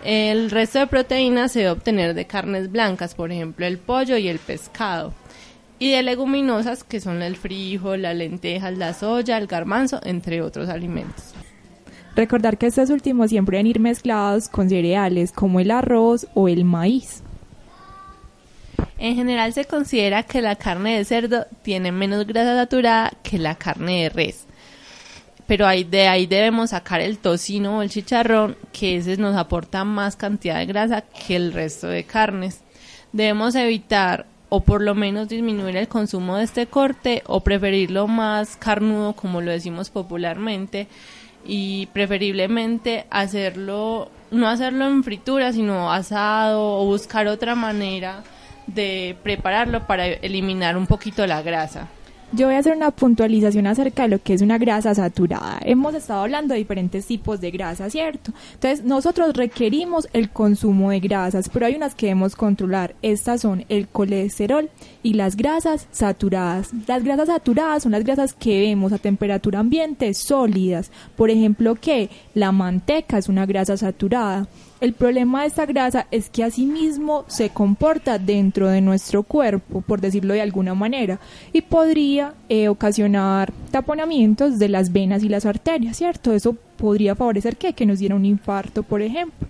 El 0.04 0.52
resto 0.52 0.80
de 0.80 0.88
proteínas 0.88 1.54
se 1.54 1.60
debe 1.60 1.72
obtener 1.72 2.14
de 2.14 2.26
carnes 2.26 2.70
blancas, 2.70 3.16
por 3.16 3.32
ejemplo 3.32 3.66
el 3.66 3.78
pollo 3.78 4.18
y 4.18 4.28
el 4.28 4.38
pescado. 4.38 5.14
Y 5.80 5.92
de 5.92 6.04
leguminosas 6.04 6.84
que 6.84 7.00
son 7.00 7.22
el 7.22 7.38
frijol, 7.38 8.02
las 8.02 8.16
lentejas, 8.16 8.78
la 8.78 8.94
soya, 8.94 9.38
el 9.38 9.48
garbanzo, 9.48 10.02
entre 10.04 10.42
otros 10.42 10.68
alimentos. 10.68 11.34
Recordar 12.16 12.58
que 12.58 12.68
estos 12.68 12.90
últimos 12.90 13.30
siempre 13.30 13.58
deben 13.58 13.68
ir 13.68 13.80
mezclados 13.80 14.50
con 14.50 14.70
cereales 14.70 15.32
como 15.32 15.62
el 15.62 15.72
arroz 15.72 16.28
o 16.34 16.50
el 16.50 16.66
maíz. 16.66 17.24
En 18.98 19.16
general 19.16 19.54
se 19.54 19.66
considera 19.66 20.24
que 20.24 20.42
la 20.42 20.58
carne 20.58 20.98
de 20.98 21.06
cerdo 21.06 21.46
tiene 21.62 21.92
menos 21.92 22.28
grasa 22.28 22.56
saturada 22.56 23.12
que 23.24 23.38
la 23.38 23.56
carne 23.56 24.04
de 24.04 24.10
res 24.10 24.48
pero 25.48 25.68
ahí, 25.68 25.84
de 25.84 26.08
ahí 26.08 26.26
debemos 26.26 26.72
sacar 26.72 27.02
el 27.02 27.18
tocino 27.18 27.78
o 27.78 27.82
el 27.82 27.90
chicharrón, 27.90 28.56
que 28.72 28.98
ese 28.98 29.18
nos 29.18 29.36
aporta 29.36 29.84
más 29.84 30.16
cantidad 30.16 30.58
de 30.58 30.66
grasa 30.66 31.02
que 31.02 31.36
el 31.36 31.54
resto 31.54 31.88
de 31.88 32.04
carnes. 32.04 32.62
Debemos 33.12 33.56
evitar 33.56 34.26
o 34.50 34.62
por 34.62 34.82
lo 34.82 34.94
menos 34.94 35.30
disminuir 35.30 35.76
el 35.78 35.88
consumo 35.88 36.38
de 36.38 36.44
este 36.44 36.68
corte 36.68 37.24
o 37.26 37.42
preferirlo 37.42 38.08
más 38.08 38.56
carnudo, 38.56 39.14
como 39.14 39.42
lo 39.42 39.52
decimos 39.52 39.90
popularmente, 39.90 40.88
y 41.46 41.88
preferiblemente 41.88 43.06
hacerlo, 43.10 44.10
no 44.32 44.48
hacerlo 44.48 44.88
en 44.88 45.04
fritura, 45.04 45.52
sino 45.52 45.92
asado 45.92 46.80
o 46.80 46.86
buscar 46.86 47.28
otra 47.28 47.56
manera 47.56 48.24
de 48.68 49.18
prepararlo 49.24 49.88
para 49.88 50.06
eliminar 50.06 50.78
un 50.78 50.88
poquito 50.88 51.26
la 51.28 51.42
grasa. 51.42 51.90
Yo 52.36 52.48
voy 52.48 52.56
a 52.56 52.60
hacer 52.60 52.76
una 52.76 52.90
puntualización 52.90 53.68
acerca 53.68 54.04
de 54.04 54.10
lo 54.10 54.20
que 54.20 54.34
es 54.34 54.42
una 54.42 54.58
grasa 54.58 54.96
saturada. 54.96 55.60
Hemos 55.64 55.94
estado 55.94 56.22
hablando 56.22 56.56
de 56.56 56.62
diferentes 56.62 57.06
tipos 57.06 57.40
de 57.40 57.52
grasa, 57.52 57.92
¿cierto? 57.92 58.32
Entonces, 58.56 58.84
nosotros 58.84 59.36
requerimos 59.36 60.08
el 60.14 60.32
consumo 60.32 60.90
de 60.90 61.00
grasas, 61.00 61.48
pero 61.48 61.68
hay 61.68 61.76
unas 61.76 61.94
que 61.94 62.08
debemos 62.08 62.36
controlar. 62.36 62.96
Estas 63.04 63.42
son 63.42 63.66
el 63.70 63.88
colesterol 63.88 64.72
y 65.04 65.14
las 65.14 65.38
grasas 65.38 65.88
saturadas. 65.92 66.72
Las 66.88 67.04
grasas 67.04 67.28
saturadas 67.28 67.84
son 67.84 67.92
las 67.92 68.04
grasas 68.04 68.34
que 68.34 68.62
vemos 68.62 68.94
a 68.94 68.98
temperatura 68.98 69.60
ambiente 69.60 70.12
sólidas. 70.16 70.90
Por 71.16 71.30
ejemplo, 71.30 71.76
que 71.76 72.10
la 72.34 72.52
manteca 72.52 73.20
es 73.20 73.30
una 73.30 73.46
grasa 73.46 73.78
saturada. 73.78 74.48
El 74.84 74.92
problema 74.92 75.40
de 75.44 75.48
esta 75.48 75.66
grasa 75.66 76.08
es 76.12 76.30
que 76.30 76.44
asimismo 76.44 77.24
se 77.30 77.52
comporta 77.52 78.20
dentro 78.20 78.68
de 78.68 78.82
nuestro 78.82 79.24
cuerpo, 79.24 79.80
por 79.80 80.02
decirlo 80.02 80.34
de 80.34 80.42
alguna 80.42 80.74
manera, 80.74 81.22
y 81.54 81.62
podría 81.62 82.34
eh, 82.50 82.68
ocasionar 82.68 83.54
taponamientos 83.72 84.60
de 84.60 84.68
las 84.68 84.92
venas 84.92 85.24
y 85.24 85.30
las 85.30 85.46
arterias, 85.46 85.96
¿cierto? 85.96 86.34
Eso 86.34 86.58
podría 86.76 87.16
favorecer 87.16 87.56
que, 87.56 87.72
que 87.72 87.86
nos 87.86 88.00
diera 88.00 88.14
un 88.14 88.26
infarto, 88.26 88.84
por 88.84 89.02
ejemplo. 89.02 89.48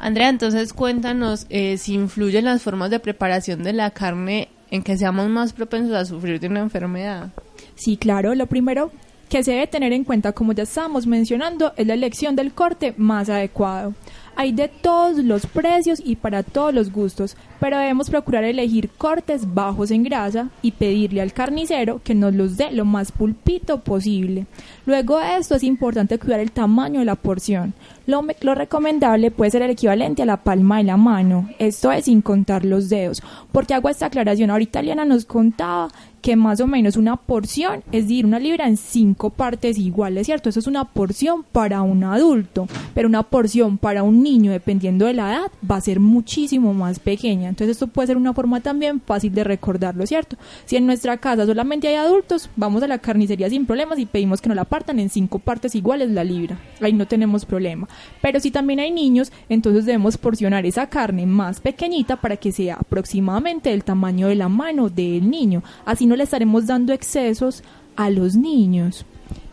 Andrea, 0.00 0.28
entonces 0.28 0.72
cuéntanos 0.72 1.46
eh, 1.48 1.78
si 1.78 1.94
influyen 1.94 2.46
las 2.46 2.60
formas 2.60 2.90
de 2.90 2.98
preparación 2.98 3.62
de 3.62 3.72
la 3.72 3.92
carne 3.92 4.48
en 4.72 4.82
que 4.82 4.98
seamos 4.98 5.28
más 5.28 5.52
propensos 5.52 5.94
a 5.94 6.04
sufrir 6.04 6.40
de 6.40 6.48
una 6.48 6.58
enfermedad. 6.58 7.28
Sí, 7.76 7.96
claro, 7.96 8.34
lo 8.34 8.46
primero 8.46 8.90
que 9.28 9.44
se 9.44 9.52
debe 9.52 9.68
tener 9.68 9.92
en 9.92 10.02
cuenta, 10.02 10.32
como 10.32 10.52
ya 10.52 10.64
estábamos 10.64 11.06
mencionando, 11.06 11.72
es 11.76 11.86
la 11.86 11.94
elección 11.94 12.34
del 12.34 12.52
corte 12.52 12.94
más 12.96 13.28
adecuado. 13.28 13.94
Hay 14.36 14.52
de 14.52 14.68
todos 14.68 15.18
los 15.24 15.46
precios 15.46 16.00
y 16.04 16.16
para 16.16 16.42
todos 16.42 16.72
los 16.72 16.92
gustos, 16.92 17.36
pero 17.60 17.78
debemos 17.78 18.10
procurar 18.10 18.42
elegir 18.44 18.88
cortes 18.88 19.54
bajos 19.54 19.90
en 19.90 20.02
grasa 20.02 20.48
y 20.62 20.72
pedirle 20.72 21.20
al 21.20 21.32
carnicero 21.32 22.00
que 22.02 22.14
nos 22.14 22.34
los 22.34 22.56
dé 22.56 22.72
lo 22.72 22.84
más 22.84 23.12
pulpito 23.12 23.80
posible. 23.80 24.46
Luego 24.86 25.18
de 25.18 25.36
esto 25.36 25.54
es 25.54 25.62
importante 25.62 26.18
cuidar 26.18 26.40
el 26.40 26.50
tamaño 26.50 27.00
de 27.00 27.06
la 27.06 27.14
porción. 27.14 27.74
Lo, 28.06 28.24
lo, 28.40 28.54
recomendable 28.54 29.30
puede 29.30 29.52
ser 29.52 29.62
el 29.62 29.70
equivalente 29.70 30.22
a 30.22 30.26
la 30.26 30.38
palma 30.38 30.78
de 30.78 30.84
la 30.84 30.96
mano, 30.96 31.48
esto 31.58 31.92
es 31.92 32.06
sin 32.06 32.22
contar 32.22 32.64
los 32.64 32.88
dedos. 32.88 33.22
Porque 33.52 33.74
hago 33.74 33.88
esta 33.88 34.06
aclaración, 34.06 34.50
ahorita 34.50 34.82
Liana 34.82 35.04
nos 35.04 35.26
contaba 35.26 35.90
que 36.20 36.36
más 36.36 36.60
o 36.60 36.66
menos 36.66 36.96
una 36.96 37.16
porción 37.16 37.82
es 37.92 38.04
decir, 38.04 38.26
una 38.26 38.38
libra 38.38 38.66
en 38.66 38.76
cinco 38.76 39.30
partes 39.30 39.78
iguales, 39.78 40.26
¿cierto? 40.26 40.48
Eso 40.48 40.60
es 40.60 40.66
una 40.66 40.84
porción 40.84 41.44
para 41.50 41.82
un 41.82 42.04
adulto, 42.04 42.68
pero 42.94 43.08
una 43.08 43.22
porción 43.22 43.78
para 43.78 44.02
un 44.02 44.22
niño, 44.22 44.52
dependiendo 44.52 45.06
de 45.06 45.14
la 45.14 45.30
edad, 45.30 45.52
va 45.68 45.76
a 45.76 45.80
ser 45.80 46.00
muchísimo 46.00 46.74
más 46.74 46.98
pequeña. 46.98 47.49
Entonces 47.50 47.76
esto 47.76 47.86
puede 47.88 48.08
ser 48.08 48.16
una 48.16 48.32
forma 48.32 48.60
también 48.60 49.00
fácil 49.00 49.34
de 49.34 49.44
recordarlo, 49.44 50.06
¿cierto? 50.06 50.36
Si 50.64 50.76
en 50.76 50.86
nuestra 50.86 51.18
casa 51.18 51.46
solamente 51.46 51.88
hay 51.88 51.96
adultos, 51.96 52.48
vamos 52.56 52.82
a 52.82 52.88
la 52.88 52.98
carnicería 52.98 53.50
sin 53.50 53.66
problemas 53.66 53.98
y 53.98 54.06
pedimos 54.06 54.40
que 54.40 54.48
nos 54.48 54.56
la 54.56 54.64
partan 54.64 54.98
en 54.98 55.10
cinco 55.10 55.38
partes 55.38 55.74
iguales 55.74 56.10
la 56.10 56.24
libra. 56.24 56.58
Ahí 56.80 56.92
no 56.92 57.06
tenemos 57.06 57.44
problema. 57.44 57.88
Pero 58.22 58.40
si 58.40 58.50
también 58.50 58.80
hay 58.80 58.90
niños, 58.90 59.32
entonces 59.48 59.84
debemos 59.84 60.16
porcionar 60.16 60.64
esa 60.64 60.88
carne 60.88 61.26
más 61.26 61.60
pequeñita 61.60 62.16
para 62.16 62.36
que 62.36 62.52
sea 62.52 62.76
aproximadamente 62.76 63.72
el 63.72 63.84
tamaño 63.84 64.28
de 64.28 64.36
la 64.36 64.48
mano 64.48 64.88
del 64.88 65.30
niño. 65.30 65.62
Así 65.84 66.06
no 66.06 66.16
le 66.16 66.24
estaremos 66.24 66.66
dando 66.66 66.92
excesos 66.92 67.62
a 67.96 68.10
los 68.10 68.36
niños. 68.36 69.04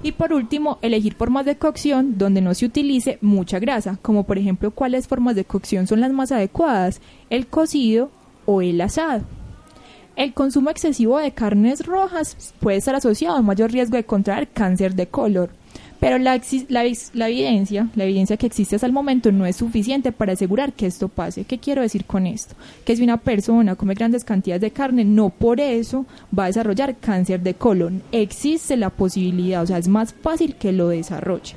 Y 0.03 0.11
por 0.11 0.31
último, 0.31 0.77
elegir 0.81 1.15
formas 1.15 1.45
de 1.45 1.57
cocción 1.57 2.17
donde 2.17 2.41
no 2.41 2.53
se 2.53 2.65
utilice 2.65 3.17
mucha 3.21 3.59
grasa, 3.59 3.97
como 4.01 4.23
por 4.23 4.37
ejemplo 4.37 4.71
cuáles 4.71 5.07
formas 5.07 5.35
de 5.35 5.45
cocción 5.45 5.87
son 5.87 6.01
las 6.01 6.11
más 6.11 6.31
adecuadas, 6.31 7.01
el 7.29 7.47
cocido 7.47 8.11
o 8.45 8.61
el 8.61 8.79
asado. 8.79 9.23
El 10.15 10.33
consumo 10.33 10.69
excesivo 10.69 11.19
de 11.19 11.31
carnes 11.31 11.85
rojas 11.85 12.53
puede 12.59 12.77
estar 12.77 12.95
asociado 12.95 13.37
a 13.37 13.39
un 13.39 13.45
mayor 13.45 13.71
riesgo 13.71 13.97
de 13.97 14.05
contraer 14.05 14.47
cáncer 14.47 14.95
de 14.95 15.07
color. 15.07 15.49
Pero 15.99 16.17
la, 16.17 16.39
la, 16.69 17.27
evidencia, 17.27 17.89
la 17.95 18.03
evidencia 18.03 18.37
que 18.37 18.45
existe 18.45 18.75
hasta 18.75 18.85
el 18.85 18.93
momento 18.93 19.31
no 19.31 19.45
es 19.45 19.55
suficiente 19.55 20.11
para 20.11 20.33
asegurar 20.33 20.73
que 20.73 20.85
esto 20.85 21.07
pase. 21.07 21.43
¿Qué 21.43 21.57
quiero 21.57 21.81
decir 21.81 22.05
con 22.05 22.27
esto? 22.27 22.55
Que 22.85 22.95
si 22.95 23.03
una 23.03 23.17
persona 23.17 23.75
come 23.75 23.95
grandes 23.95 24.23
cantidades 24.23 24.61
de 24.61 24.71
carne, 24.71 25.03
no 25.03 25.29
por 25.29 25.59
eso 25.59 26.05
va 26.37 26.45
a 26.45 26.47
desarrollar 26.47 26.97
cáncer 26.97 27.41
de 27.41 27.55
colon. 27.55 28.03
Existe 28.11 28.77
la 28.77 28.89
posibilidad, 28.89 29.63
o 29.63 29.67
sea, 29.67 29.77
es 29.77 29.87
más 29.87 30.13
fácil 30.13 30.55
que 30.55 30.71
lo 30.71 30.89
desarrolle. 30.89 31.55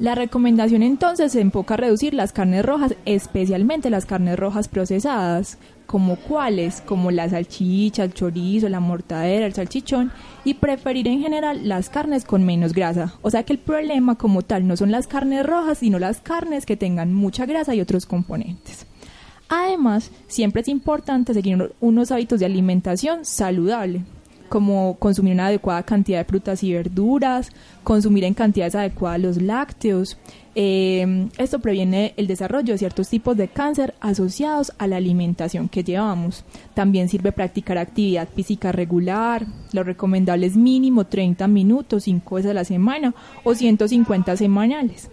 La 0.00 0.16
recomendación 0.16 0.82
entonces 0.82 1.30
se 1.30 1.40
enfoca 1.40 1.74
a 1.74 1.76
reducir 1.76 2.14
las 2.14 2.32
carnes 2.32 2.64
rojas, 2.64 2.96
especialmente 3.04 3.90
las 3.90 4.06
carnes 4.06 4.36
rojas 4.36 4.66
procesadas, 4.66 5.56
como 5.86 6.16
cuáles, 6.16 6.80
como 6.80 7.12
la 7.12 7.28
salchicha, 7.28 8.02
el 8.02 8.12
chorizo, 8.12 8.68
la 8.68 8.80
mortadera, 8.80 9.46
el 9.46 9.54
salchichón, 9.54 10.10
y 10.44 10.54
preferir 10.54 11.06
en 11.06 11.20
general 11.20 11.68
las 11.68 11.90
carnes 11.90 12.24
con 12.24 12.44
menos 12.44 12.72
grasa. 12.72 13.14
O 13.22 13.30
sea 13.30 13.44
que 13.44 13.52
el 13.52 13.60
problema 13.60 14.16
como 14.16 14.42
tal 14.42 14.66
no 14.66 14.76
son 14.76 14.90
las 14.90 15.06
carnes 15.06 15.46
rojas, 15.46 15.78
sino 15.78 16.00
las 16.00 16.20
carnes 16.20 16.66
que 16.66 16.76
tengan 16.76 17.14
mucha 17.14 17.46
grasa 17.46 17.76
y 17.76 17.80
otros 17.80 18.04
componentes. 18.04 18.86
Además, 19.48 20.10
siempre 20.26 20.62
es 20.62 20.68
importante 20.68 21.34
seguir 21.34 21.72
unos 21.80 22.10
hábitos 22.10 22.40
de 22.40 22.46
alimentación 22.46 23.24
saludable 23.24 24.02
como 24.48 24.96
consumir 24.98 25.34
una 25.34 25.46
adecuada 25.46 25.82
cantidad 25.82 26.18
de 26.18 26.24
frutas 26.24 26.62
y 26.62 26.72
verduras, 26.72 27.50
consumir 27.82 28.24
en 28.24 28.34
cantidades 28.34 28.74
adecuadas 28.74 29.20
los 29.20 29.42
lácteos. 29.42 30.18
Eh, 30.54 31.28
esto 31.36 31.58
previene 31.58 32.14
el 32.16 32.26
desarrollo 32.26 32.74
de 32.74 32.78
ciertos 32.78 33.08
tipos 33.08 33.36
de 33.36 33.48
cáncer 33.48 33.94
asociados 34.00 34.72
a 34.78 34.86
la 34.86 34.96
alimentación 34.96 35.68
que 35.68 35.82
llevamos. 35.82 36.44
También 36.74 37.08
sirve 37.08 37.32
practicar 37.32 37.78
actividad 37.78 38.28
física 38.28 38.70
regular. 38.70 39.46
Lo 39.72 39.82
recomendable 39.82 40.46
es 40.46 40.56
mínimo 40.56 41.06
30 41.06 41.48
minutos, 41.48 42.04
5 42.04 42.36
veces 42.36 42.50
a 42.50 42.54
la 42.54 42.64
semana 42.64 43.14
o 43.42 43.54
150 43.54 44.36
semanales 44.36 45.10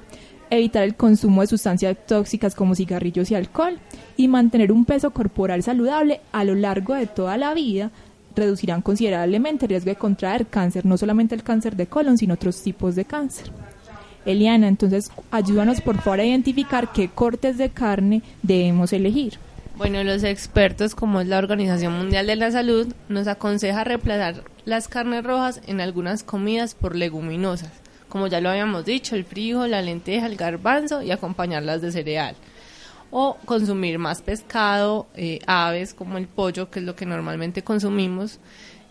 evitar 0.52 0.84
el 0.84 0.96
consumo 0.96 1.42
de 1.42 1.48
sustancias 1.48 1.98
tóxicas 2.06 2.56
como 2.56 2.76
cigarrillos 2.76 3.32
y 3.32 3.36
alcohol 3.36 3.80
y 4.18 4.28
mantener 4.28 4.72
un 4.72 4.86
peso 4.86 5.12
corporal 5.12 5.64
saludable 5.64 6.20
a 6.34 6.44
lo 6.44 6.56
largo 6.56 6.94
de 6.94 7.08
toda 7.08 7.38
la 7.38 7.54
vida 7.54 7.90
reducirán 8.36 8.82
considerablemente 8.82 9.66
el 9.66 9.70
riesgo 9.70 9.90
de 9.90 9.96
contraer 9.96 10.48
cáncer, 10.48 10.86
no 10.86 10.98
solamente 10.98 11.36
el 11.36 11.44
cáncer 11.44 11.76
de 11.76 11.88
colon, 11.88 12.18
sino 12.18 12.34
otros 12.36 12.62
tipos 12.62 12.96
de 12.96 13.06
cáncer. 13.06 13.52
Eliana, 14.26 14.68
entonces 14.68 15.12
ayúdanos 15.32 15.82
por 15.82 16.00
favor 16.00 16.20
a 16.20 16.26
identificar 16.26 16.92
qué 16.92 17.10
cortes 17.10 17.58
de 17.58 17.70
carne 17.70 18.22
debemos 18.44 18.94
elegir. 18.94 19.40
Bueno, 19.78 20.04
los 20.04 20.24
expertos, 20.24 20.94
como 20.94 21.22
es 21.22 21.28
la 21.28 21.40
Organización 21.40 21.94
Mundial 21.94 22.28
de 22.28 22.36
la 22.36 22.52
Salud, 22.52 22.94
nos 23.10 23.28
aconseja 23.28 23.84
reemplazar 23.84 24.44
las 24.64 24.88
carnes 24.88 25.24
rojas 25.24 25.62
en 25.66 25.82
algunas 25.82 26.24
comidas 26.24 26.76
por 26.76 26.96
leguminosas, 26.96 27.72
como 28.08 28.28
ya 28.28 28.42
lo 28.42 28.50
habíamos 28.50 28.86
dicho, 28.86 29.16
el 29.16 29.26
frijol, 29.26 29.72
la 29.72 29.82
lenteja, 29.82 30.28
el 30.28 30.36
garbanzo 30.36 31.02
y 31.02 31.10
acompañarlas 31.10 31.82
de 31.82 31.92
cereal 31.92 32.36
o 33.12 33.38
consumir 33.46 34.00
más 34.00 34.22
pescado, 34.22 35.08
eh, 35.15 35.39
aves 35.46 35.94
como 35.94 36.18
el 36.18 36.27
pollo, 36.27 36.72
que 36.72 36.80
es 36.80 36.86
lo 36.86 36.96
que 36.96 37.06
normalmente 37.06 37.62
consumimos, 37.62 38.39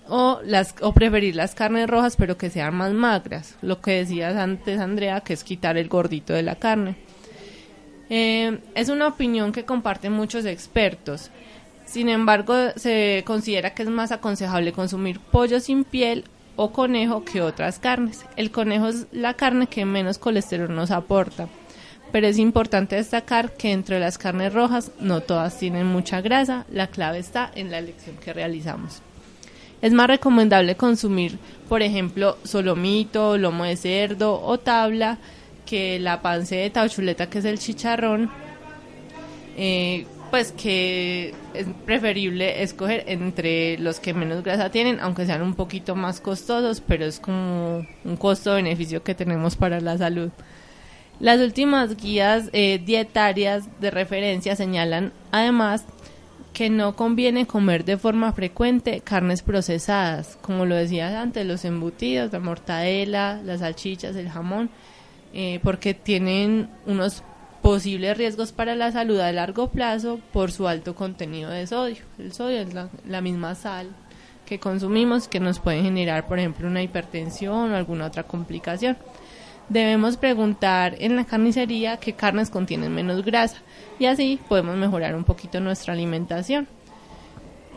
o, 0.09 0.41
las, 0.45 0.75
o 0.83 0.93
preferir 0.93 1.35
las 1.35 1.55
carnes 1.55 1.89
rojas, 1.89 2.17
pero 2.17 2.37
que 2.37 2.51
sean 2.51 2.75
más 2.75 2.93
magras. 2.93 3.57
Lo 3.63 3.81
que 3.81 3.93
decías 3.93 4.37
antes, 4.37 4.79
Andrea, 4.79 5.21
que 5.21 5.33
es 5.33 5.43
quitar 5.43 5.79
el 5.79 5.89
gordito 5.89 6.35
de 6.35 6.43
la 6.43 6.57
carne. 6.57 6.97
Eh, 8.11 8.59
es 8.75 8.89
una 8.89 9.07
opinión 9.07 9.53
que 9.53 9.65
comparten 9.65 10.13
muchos 10.13 10.45
expertos. 10.45 11.31
Sin 11.87 12.09
embargo, 12.09 12.55
se 12.77 13.23
considera 13.27 13.73
que 13.73 13.85
es 13.85 13.89
más 13.89 14.13
aconsejable 14.13 14.73
consumir 14.73 15.19
pollo 15.19 15.61
sin 15.61 15.85
piel 15.85 16.25
o 16.57 16.73
conejo 16.73 17.25
que 17.25 17.41
otras 17.41 17.79
carnes. 17.79 18.27
El 18.37 18.51
conejo 18.51 18.89
es 18.89 19.07
la 19.13 19.35
carne 19.35 19.67
que 19.69 19.85
menos 19.85 20.19
colesterol 20.19 20.75
nos 20.75 20.91
aporta 20.91 21.49
pero 22.13 22.27
es 22.27 22.39
importante 22.39 22.97
destacar 22.97 23.53
que 23.53 23.73
entre 23.73 24.01
las 24.01 24.19
carnes 24.19 24.53
rojas 24.53 24.91
no 25.01 25.21
todas 25.21 25.59
tienen 25.59 25.87
mucha 25.87 26.21
grasa, 26.21 26.67
la 26.71 26.89
clave 26.89 27.19
está 27.19 27.51
en 27.55 27.71
la 27.71 27.79
elección 27.79 28.17
que 28.17 28.33
realizamos. 28.33 29.03
Es 29.83 29.93
más 29.93 30.09
recomendable 30.09 30.77
consumir, 30.77 31.39
por 31.69 31.83
ejemplo, 31.83 32.37
solomito, 32.45 33.39
lomo 33.39 33.65
de 33.65 33.77
cerdo 33.77 34.41
o 34.43 34.59
tabla 34.59 35.19
que 35.65 35.99
la 35.99 36.21
panceta 36.21 36.83
o 36.83 36.89
chuleta 36.89 37.31
que 37.31 37.39
es 37.39 37.45
el 37.45 37.59
chicharrón, 37.59 38.31
eh, 39.57 40.07
pues 40.31 40.53
que 40.53 41.35
es 41.55 41.67
preferible 41.87 42.63
escoger 42.63 43.05
entre 43.09 43.79
los 43.79 44.01
que 44.01 44.15
menos 44.15 44.45
grasa 44.45 44.71
tienen, 44.71 45.01
aunque 45.01 45.27
sean 45.27 45.43
un 45.43 45.55
poquito 45.55 45.97
más 45.97 46.21
costosos, 46.21 46.83
pero 46.87 47.05
es 47.05 47.19
como 47.19 47.87
un 48.05 48.17
costo-beneficio 48.17 49.03
que 49.03 49.15
tenemos 49.15 49.57
para 49.57 49.81
la 49.81 49.99
salud. 49.99 50.31
Las 51.21 51.39
últimas 51.41 51.99
guías 51.99 52.49
eh, 52.55 52.81
dietarias 52.83 53.69
de 53.79 53.91
referencia 53.91 54.57
señalan 54.57 55.13
además 55.31 55.85
que 56.55 56.71
no 56.71 56.97
conviene 56.97 57.47
comer 57.47 57.85
de 57.85 57.99
forma 57.99 58.33
frecuente 58.33 59.03
carnes 59.03 59.43
procesadas, 59.43 60.39
como 60.41 60.65
lo 60.65 60.75
decía 60.75 61.21
antes, 61.21 61.47
los 61.47 61.67
embutidos, 61.67 62.33
la 62.33 62.41
mortadela, 62.41 63.41
las 63.45 63.61
salchichas, 63.61 64.17
el 64.17 64.31
jamón, 64.31 64.71
eh, 65.35 65.61
porque 65.63 65.93
tienen 65.93 66.71
unos 66.87 67.23
posibles 67.61 68.17
riesgos 68.17 68.53
para 68.53 68.75
la 68.75 68.91
salud 68.91 69.21
a 69.21 69.31
largo 69.31 69.69
plazo 69.71 70.21
por 70.33 70.53
su 70.53 70.69
alto 70.69 70.95
contenido 70.95 71.51
de 71.51 71.67
sodio. 71.67 71.99
El 72.19 72.33
sodio 72.33 72.61
es 72.61 72.73
la, 72.73 72.89
la 73.07 73.21
misma 73.21 73.55
sal 73.55 73.89
que 74.47 74.59
consumimos 74.59 75.29
que 75.29 75.39
nos 75.39 75.61
puede 75.61 75.83
generar, 75.83 76.27
por 76.27 76.39
ejemplo, 76.39 76.67
una 76.67 76.83
hipertensión 76.83 77.73
o 77.73 77.77
alguna 77.77 78.07
otra 78.07 78.23
complicación 78.23 78.97
debemos 79.71 80.17
preguntar 80.17 80.97
en 80.99 81.17
la 81.17 81.25
carnicería 81.25 81.97
qué 81.97 82.13
carnes 82.13 82.51
contienen 82.51 82.93
menos 82.93 83.25
grasa 83.25 83.59
y 83.99 84.07
así 84.07 84.39
podemos 84.49 84.77
mejorar 84.77 85.15
un 85.15 85.25
poquito 85.25 85.61
nuestra 85.61 85.95
alimentación. 85.95 86.69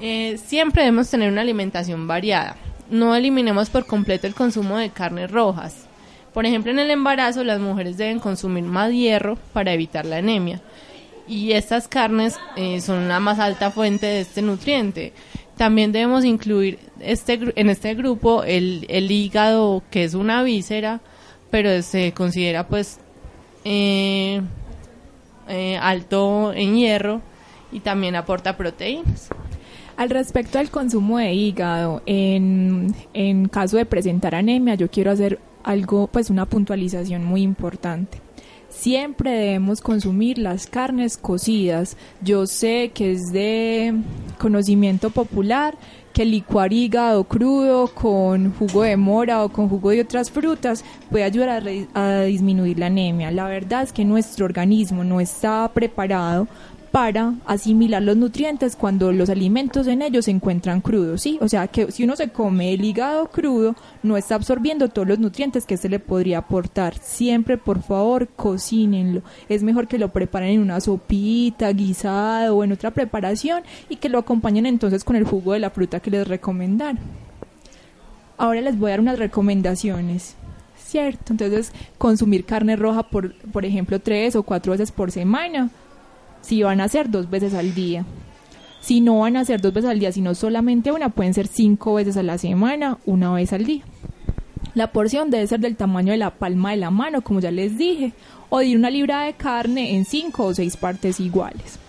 Eh, 0.01 0.37
siempre 0.43 0.81
debemos 0.81 1.09
tener 1.09 1.31
una 1.31 1.41
alimentación 1.41 2.07
variada. 2.07 2.57
No 2.89 3.15
eliminemos 3.15 3.69
por 3.69 3.85
completo 3.85 4.27
el 4.27 4.33
consumo 4.33 4.77
de 4.77 4.89
carnes 4.89 5.31
rojas. 5.31 5.85
Por 6.33 6.47
ejemplo, 6.47 6.71
en 6.71 6.79
el 6.79 6.89
embarazo 6.89 7.43
las 7.43 7.59
mujeres 7.59 7.95
deben 7.95 8.19
consumir 8.19 8.63
más 8.63 8.91
hierro 8.91 9.37
para 9.53 9.71
evitar 9.71 10.05
la 10.05 10.17
anemia. 10.17 10.61
Y 11.27 11.51
estas 11.53 11.87
carnes 11.87 12.37
eh, 12.57 12.81
son 12.81 13.07
la 13.07 13.19
más 13.19 13.39
alta 13.39 13.69
fuente 13.69 14.07
de 14.07 14.21
este 14.21 14.41
nutriente. 14.41 15.13
También 15.55 15.91
debemos 15.91 16.25
incluir 16.25 16.79
este, 16.99 17.39
en 17.55 17.69
este 17.69 17.93
grupo 17.93 18.43
el, 18.43 18.87
el 18.89 19.11
hígado, 19.11 19.83
que 19.91 20.03
es 20.03 20.15
una 20.15 20.41
víscera, 20.41 20.99
pero 21.53 21.83
se 21.83 22.13
considera 22.13 22.65
pues 22.67 22.97
eh, 23.63 24.41
eh, 25.47 25.77
alto 25.79 26.51
en 26.51 26.75
hierro 26.75 27.21
y 27.71 27.81
también 27.81 28.15
aporta 28.15 28.57
proteínas. 28.57 29.29
Al 29.95 30.09
respecto 30.09 30.57
al 30.57 30.71
consumo 30.71 31.19
de 31.19 31.31
hígado, 31.31 32.01
en, 32.07 32.95
en 33.13 33.47
caso 33.49 33.77
de 33.77 33.85
presentar 33.85 34.33
anemia, 34.33 34.73
yo 34.73 34.89
quiero 34.89 35.11
hacer 35.11 35.37
algo, 35.63 36.07
pues 36.07 36.31
una 36.31 36.47
puntualización 36.47 37.23
muy 37.23 37.43
importante. 37.43 38.19
Siempre 38.67 39.29
debemos 39.29 39.79
consumir 39.81 40.39
las 40.39 40.65
carnes 40.65 41.17
cocidas. 41.17 41.97
Yo 42.23 42.47
sé 42.47 42.89
que 42.95 43.11
es 43.11 43.31
de 43.31 43.93
conocimiento 44.39 45.11
popular 45.11 45.77
que 46.13 46.25
licuar 46.25 46.71
hígado 46.71 47.23
crudo 47.23 47.87
con 47.87 48.53
jugo 48.53 48.83
de 48.83 48.95
mora 48.95 49.43
o 49.43 49.49
con 49.49 49.67
jugo 49.67 49.89
de 49.89 50.01
otras 50.01 50.29
frutas 50.29 50.85
puede 51.09 51.23
ayudar 51.23 51.49
a, 51.49 51.61
a, 51.93 52.21
disminuir 52.21 52.79
la 52.79 52.85
anemia. 52.85 53.31
La 53.31 53.47
verdad 53.47 53.83
es 53.83 53.91
que 53.91 54.05
nuestro 54.05 54.45
organismo 54.45 55.03
no 55.03 55.19
está 55.19 55.69
preparado 55.73 56.47
para 56.93 57.33
asimilar 57.47 58.03
los 58.03 58.15
nutrientes 58.15 58.75
cuando 58.75 59.11
los 59.11 59.31
alimentos 59.31 59.87
en 59.87 60.03
ellos 60.03 60.25
se 60.25 60.31
encuentran 60.31 60.79
crudos, 60.79 61.23
¿sí? 61.23 61.39
O 61.41 61.49
sea, 61.49 61.65
que 61.65 61.91
si 61.91 62.03
uno 62.03 62.15
se 62.15 62.29
come 62.29 62.71
el 62.71 62.85
hígado 62.85 63.31
crudo, 63.31 63.75
no 64.03 64.15
está 64.15 64.35
absorbiendo 64.35 64.89
todos 64.89 65.07
los 65.07 65.17
nutrientes 65.17 65.65
que 65.65 65.75
se 65.75 65.89
le 65.89 65.97
podría 65.97 66.37
aportar. 66.37 66.95
Siempre, 66.99 67.57
por 67.57 67.81
favor, 67.81 68.27
cocínenlo. 68.27 69.23
Es 69.49 69.63
mejor 69.63 69.87
que 69.87 69.97
lo 69.97 70.09
preparen 70.09 70.49
en 70.49 70.59
una 70.59 70.79
sopita, 70.81 71.73
guisado 71.73 72.57
o 72.57 72.63
en 72.63 72.73
otra 72.73 72.91
preparación 72.91 73.63
y 73.89 73.95
que 73.95 74.09
lo 74.09 74.19
acompañen 74.19 74.67
entonces 74.67 75.03
con 75.03 75.15
el 75.15 75.23
jugo 75.23 75.53
de 75.53 75.61
la 75.61 75.71
fruta 75.71 75.99
que 75.99 76.11
les 76.11 76.27
recomendaron. 76.27 76.99
Ahora 78.37 78.61
les 78.61 78.77
voy 78.77 78.89
a 78.89 78.91
dar 78.91 78.99
unas 78.99 79.17
recomendaciones. 79.17 80.35
¿Cierto? 80.77 81.33
Entonces, 81.33 81.71
consumir 81.97 82.45
carne 82.45 82.75
roja, 82.75 83.01
por, 83.01 83.33
por 83.51 83.65
ejemplo, 83.65 83.99
tres 83.99 84.35
o 84.35 84.43
cuatro 84.43 84.73
veces 84.73 84.91
por 84.91 85.09
semana 85.09 85.71
si 86.43 86.61
van 86.61 86.81
a 86.81 86.87
ser 86.87 87.09
dos 87.09 87.29
veces 87.31 87.55
al 87.55 87.73
día. 87.73 88.05
Si 88.81 89.01
no 89.01 89.19
van 89.19 89.37
a 89.37 89.45
ser 89.45 89.61
dos 89.61 89.73
veces 89.73 89.89
al 89.89 89.99
día, 89.99 90.11
sino 90.11 90.35
solamente 90.35 90.91
una, 90.91 91.09
pueden 91.09 91.33
ser 91.33 91.47
cinco 91.47 91.95
veces 91.95 92.17
a 92.17 92.23
la 92.23 92.37
semana, 92.37 92.99
una 93.05 93.31
vez 93.31 93.53
al 93.53 93.65
día. 93.65 93.83
La 94.75 94.91
porción 94.91 95.29
debe 95.29 95.47
ser 95.47 95.59
del 95.59 95.77
tamaño 95.77 96.11
de 96.11 96.17
la 96.17 96.31
palma 96.31 96.71
de 96.71 96.77
la 96.77 96.91
mano, 96.91 97.21
como 97.21 97.39
ya 97.39 97.51
les 97.51 97.77
dije, 97.77 98.11
o 98.49 98.59
de 98.59 98.75
una 98.75 98.89
libra 98.89 99.21
de 99.21 99.33
carne 99.33 99.95
en 99.95 100.05
5 100.05 100.43
o 100.43 100.53
6 100.53 100.77
partes 100.77 101.19
iguales. 101.19 101.79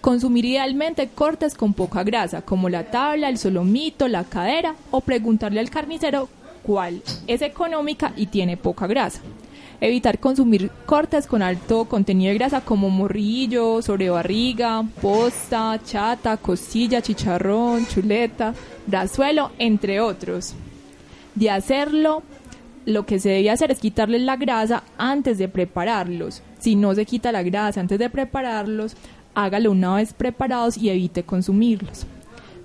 Consumir 0.00 0.44
idealmente 0.44 1.08
cortes 1.08 1.54
con 1.54 1.72
poca 1.72 2.04
grasa, 2.04 2.42
como 2.42 2.68
la 2.68 2.84
tabla, 2.84 3.30
el 3.30 3.38
solomito, 3.38 4.08
la 4.08 4.24
cadera, 4.24 4.74
o 4.90 5.00
preguntarle 5.00 5.60
al 5.60 5.70
carnicero 5.70 6.28
cuál 6.62 7.02
es 7.26 7.42
económica 7.42 8.12
y 8.16 8.26
tiene 8.26 8.56
poca 8.56 8.86
grasa. 8.86 9.20
Evitar 9.80 10.18
consumir 10.18 10.70
cortes 10.86 11.26
con 11.26 11.42
alto 11.42 11.84
contenido 11.86 12.30
de 12.32 12.38
grasa 12.38 12.60
como 12.60 12.90
morrillo, 12.90 13.82
sobrebarriga, 13.82 14.84
posta, 15.02 15.80
chata, 15.84 16.36
costilla, 16.36 17.02
chicharrón, 17.02 17.86
chuleta, 17.86 18.54
brazuelo, 18.86 19.50
entre 19.58 20.00
otros. 20.00 20.54
De 21.34 21.50
hacerlo, 21.50 22.22
lo 22.86 23.06
que 23.06 23.18
se 23.18 23.30
debe 23.30 23.50
hacer 23.50 23.70
es 23.70 23.80
quitarles 23.80 24.22
la 24.22 24.36
grasa 24.36 24.84
antes 24.98 25.38
de 25.38 25.48
prepararlos. 25.48 26.42
Si 26.58 26.76
no 26.76 26.94
se 26.94 27.06
quita 27.06 27.32
la 27.32 27.42
grasa 27.42 27.80
antes 27.80 27.98
de 27.98 28.10
prepararlos, 28.10 28.96
hágalo 29.34 29.72
una 29.72 29.96
vez 29.96 30.12
preparados 30.12 30.76
y 30.76 30.90
evite 30.90 31.24
consumirlos. 31.24 32.06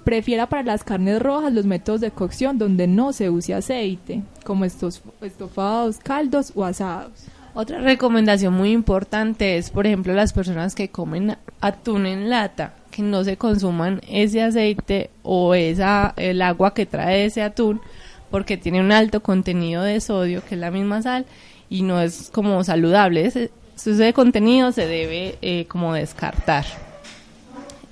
Prefiera 0.03 0.47
para 0.47 0.63
las 0.63 0.83
carnes 0.83 1.21
rojas 1.21 1.53
los 1.53 1.65
métodos 1.65 2.01
de 2.01 2.11
cocción 2.11 2.57
donde 2.57 2.87
no 2.87 3.13
se 3.13 3.29
use 3.29 3.53
aceite, 3.53 4.23
como 4.43 4.65
estos 4.65 5.01
estofados, 5.21 5.97
caldos 5.99 6.51
o 6.55 6.65
asados. 6.65 7.27
Otra 7.53 7.79
recomendación 7.81 8.53
muy 8.53 8.71
importante 8.71 9.57
es, 9.57 9.69
por 9.69 9.85
ejemplo, 9.85 10.13
las 10.13 10.33
personas 10.33 10.75
que 10.75 10.89
comen 10.89 11.37
atún 11.61 12.05
en 12.05 12.29
lata, 12.29 12.73
que 12.91 13.01
no 13.01 13.23
se 13.23 13.37
consuman 13.37 14.01
ese 14.07 14.41
aceite 14.41 15.09
o 15.23 15.55
esa 15.55 16.13
el 16.15 16.41
agua 16.41 16.73
que 16.73 16.85
trae 16.85 17.25
ese 17.25 17.41
atún, 17.41 17.81
porque 18.29 18.57
tiene 18.57 18.79
un 18.79 18.91
alto 18.91 19.21
contenido 19.21 19.83
de 19.83 19.99
sodio, 19.99 20.43
que 20.45 20.55
es 20.55 20.61
la 20.61 20.71
misma 20.71 21.01
sal, 21.01 21.25
y 21.69 21.81
no 21.81 21.99
es 22.01 22.29
como 22.31 22.63
saludable. 22.63 23.25
Ese, 23.25 24.13
contenido 24.13 24.71
se 24.71 24.87
debe 24.87 25.37
eh, 25.41 25.65
como 25.67 25.93
descartar. 25.93 26.65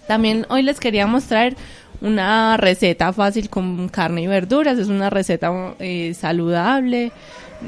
También 0.08 0.46
hoy 0.50 0.64
les 0.64 0.80
quería 0.80 1.08
mostrar 1.08 1.56
una 2.02 2.58
receta 2.58 3.12
fácil 3.14 3.50
con 3.50 3.90
carne 3.90 4.22
y 4.22 4.28
verduras. 4.28 4.78
Es 4.78 4.88
una 4.88 5.10
receta 5.10 5.76
eh, 5.80 6.14
saludable, 6.14 7.12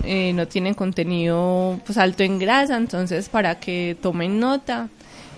eh, 0.03 0.33
no 0.33 0.47
tiene 0.47 0.75
contenido 0.75 1.79
pues, 1.85 1.97
alto 1.97 2.23
en 2.23 2.39
grasa, 2.39 2.77
entonces 2.77 3.29
para 3.29 3.59
que 3.59 3.97
tomen 4.01 4.39
nota, 4.39 4.89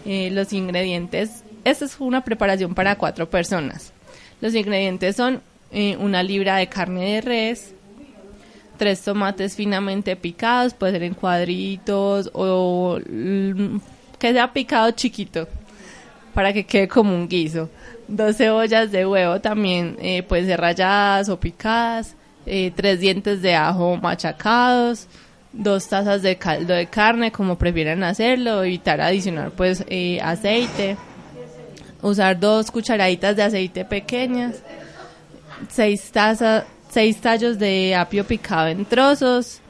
eh, 0.05 0.29
los 0.31 0.51
ingredientes, 0.53 1.43
esta 1.63 1.85
es 1.85 1.99
una 1.99 2.23
preparación 2.23 2.73
para 2.73 2.97
cuatro 2.97 3.29
personas. 3.29 3.93
Los 4.41 4.55
ingredientes 4.55 5.15
son 5.15 5.41
una 5.99 6.21
libra 6.21 6.57
de 6.57 6.67
carne 6.67 7.13
de 7.13 7.21
res, 7.21 7.73
tres 8.77 9.01
tomates 9.01 9.55
finamente 9.55 10.17
picados, 10.17 10.73
puede 10.73 10.93
ser 10.93 11.03
en 11.03 11.13
cuadritos 11.13 12.29
o 12.33 12.99
mm, 13.09 13.77
que 14.19 14.33
sea 14.33 14.51
picado 14.51 14.91
chiquito 14.91 15.47
para 16.33 16.53
que 16.53 16.65
quede 16.65 16.87
como 16.87 17.15
un 17.15 17.27
guiso. 17.27 17.69
Dos 18.07 18.37
cebollas 18.37 18.91
de 18.91 19.05
huevo 19.05 19.39
también 19.39 19.97
eh, 20.01 20.25
ser 20.29 20.59
ralladas 20.59 21.29
o 21.29 21.39
picadas, 21.39 22.15
eh, 22.45 22.71
tres 22.75 22.99
dientes 22.99 23.41
de 23.41 23.55
ajo 23.55 23.97
machacados, 23.97 25.07
dos 25.53 25.87
tazas 25.87 26.21
de 26.21 26.37
caldo 26.37 26.73
de 26.73 26.87
carne 26.87 27.31
como 27.31 27.57
prefieran 27.57 28.03
hacerlo, 28.03 28.63
evitar 28.63 28.99
adicionar 29.01 29.51
pues 29.51 29.83
eh, 29.87 30.19
aceite, 30.21 30.97
usar 32.01 32.39
dos 32.39 32.71
cucharaditas 32.71 33.35
de 33.35 33.43
aceite 33.43 33.85
pequeñas, 33.85 34.61
seis 35.69 36.11
tazas, 36.11 36.65
seis 36.89 37.17
tallos 37.21 37.59
de 37.59 37.95
apio 37.95 38.25
picado 38.25 38.67
en 38.67 38.85
trozos, 38.85 39.60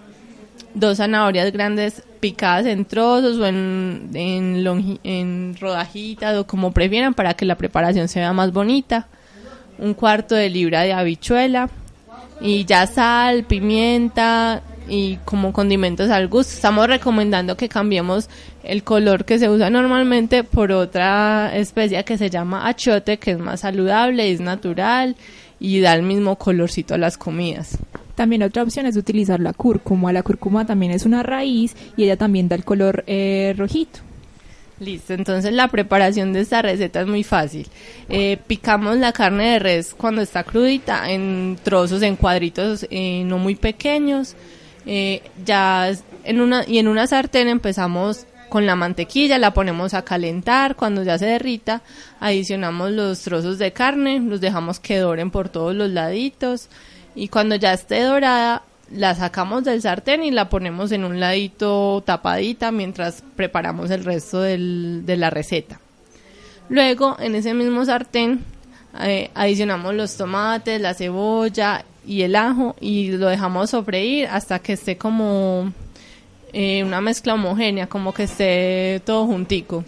dos 0.74 0.98
zanahorias 0.98 1.52
grandes 1.52 2.04
picadas 2.20 2.66
en 2.66 2.86
trozos 2.86 3.38
o 3.38 3.46
en, 3.46 4.10
en, 4.14 5.00
en 5.04 5.56
rodajitas 5.60 6.38
o 6.38 6.48
como 6.48 6.72
prefieran 6.72 7.14
para 7.14 7.34
que 7.34 7.46
la 7.46 7.56
preparación 7.56 8.08
sea 8.08 8.34
más 8.34 8.52
bonita. 8.52 9.08
Un 9.78 9.94
cuarto 9.94 10.36
de 10.36 10.50
libra 10.50 10.82
de 10.82 10.94
habichuela 10.94 11.70
y 12.40 12.66
ya 12.66 12.86
sal, 12.88 13.44
pimienta 13.44 14.62
y 14.88 15.18
como 15.26 15.54
condimentos 15.54 16.10
al 16.10 16.28
gusto. 16.28 16.54
Estamos 16.54 16.88
recomendando 16.88 17.56
que 17.56 17.70
cambiemos 17.70 18.30
el 18.64 18.84
color 18.84 19.26
que 19.26 19.40
se 19.40 19.50
usa 19.50 19.70
normalmente 19.70 20.44
por 20.44 20.72
otra 20.72 21.56
especie 21.56 22.04
que 22.04 22.18
se 22.18 22.30
llama 22.30 22.68
achote, 22.68 23.18
que 23.18 23.32
es 23.32 23.40
más 23.40 23.62
saludable, 23.62 24.32
es 24.32 24.40
natural 24.40 25.16
y 25.60 25.80
da 25.80 25.94
el 25.94 26.04
mismo 26.04 26.36
colorcito 26.38 26.96
a 26.96 26.98
las 26.98 27.18
comidas. 27.18 27.78
También 28.16 28.44
otra 28.44 28.64
opción 28.64 28.86
es 28.86 28.98
utilizar 28.98 29.40
la 29.40 29.54
cúrcuma. 29.54 30.14
La 30.14 30.24
cúrcuma 30.24 30.66
también 30.66 30.92
es 30.92 31.06
una 31.06 31.24
raíz 31.24 31.76
y 31.98 32.04
ella 32.04 32.18
también 32.18 32.48
da 32.48 32.56
el 32.56 32.64
color 32.64 33.04
eh, 33.08 33.54
rojito. 33.58 34.00
Listo, 34.80 35.14
entonces 35.14 35.54
la 35.54 35.68
preparación 35.68 36.34
de 36.34 36.42
esta 36.42 36.64
receta 36.64 37.02
es 37.02 37.08
muy 37.08 37.24
fácil. 37.24 37.68
Eh, 38.10 38.40
picamos 38.48 38.98
la 38.98 39.14
carne 39.14 39.52
de 39.52 39.60
res 39.60 39.94
cuando 39.96 40.22
está 40.22 40.44
crudita 40.44 41.12
en 41.12 41.60
trozos, 41.62 42.02
en 42.02 42.16
cuadritos 42.16 42.88
eh, 42.90 43.24
no 43.26 43.38
muy 43.38 43.56
pequeños. 43.56 44.36
ya 45.46 45.92
en 46.24 46.42
una 46.42 46.64
y 46.68 46.80
en 46.80 46.88
una 46.88 47.06
sartén 47.06 47.48
empezamos 47.48 48.26
con 48.50 48.66
la 48.66 48.76
mantequilla, 48.76 49.38
la 49.38 49.54
ponemos 49.54 49.94
a 49.94 50.02
calentar, 50.02 50.76
cuando 50.76 51.04
ya 51.04 51.18
se 51.18 51.26
derrita, 51.26 51.84
adicionamos 52.20 52.92
los 52.92 53.22
trozos 53.22 53.58
de 53.60 53.72
carne, 53.72 54.20
los 54.20 54.42
dejamos 54.42 54.82
que 54.82 54.98
doren 54.98 55.32
por 55.32 55.48
todos 55.48 55.74
los 55.74 55.90
laditos 55.90 56.68
y 57.16 57.28
cuando 57.28 57.56
ya 57.56 57.74
esté 57.74 58.02
dorada 58.02 58.64
la 58.92 59.16
sacamos 59.16 59.64
del 59.64 59.82
sartén 59.82 60.24
y 60.24 60.32
la 60.32 60.50
ponemos 60.50 60.92
en 60.92 61.06
un 61.06 61.20
ladito 61.20 62.04
tapadita 62.06 62.72
mientras 62.72 63.24
preparamos 63.36 63.90
el 63.90 64.04
resto 64.04 64.42
de 64.42 65.16
la 65.18 65.30
receta. 65.30 65.80
Luego 66.70 67.18
en 67.20 67.36
ese 67.36 67.54
mismo 67.54 67.86
sartén 67.86 68.44
eh, 69.02 69.30
adicionamos 69.34 69.94
los 69.96 70.16
tomates, 70.18 70.82
la 70.82 70.94
cebolla 70.94 71.86
y 72.06 72.24
el 72.24 72.36
ajo 72.36 72.76
y 72.80 73.12
lo 73.12 73.28
dejamos 73.28 73.70
sofreír 73.70 74.28
hasta 74.28 74.60
que 74.60 74.74
esté 74.74 74.98
como 74.98 75.72
eh, 76.54 76.84
una 76.84 77.00
mezcla 77.00 77.34
homogénea, 77.34 77.88
como 77.88 78.14
que 78.14 78.24
esté 78.24 79.02
todo 79.06 79.26
juntico. 79.26 79.86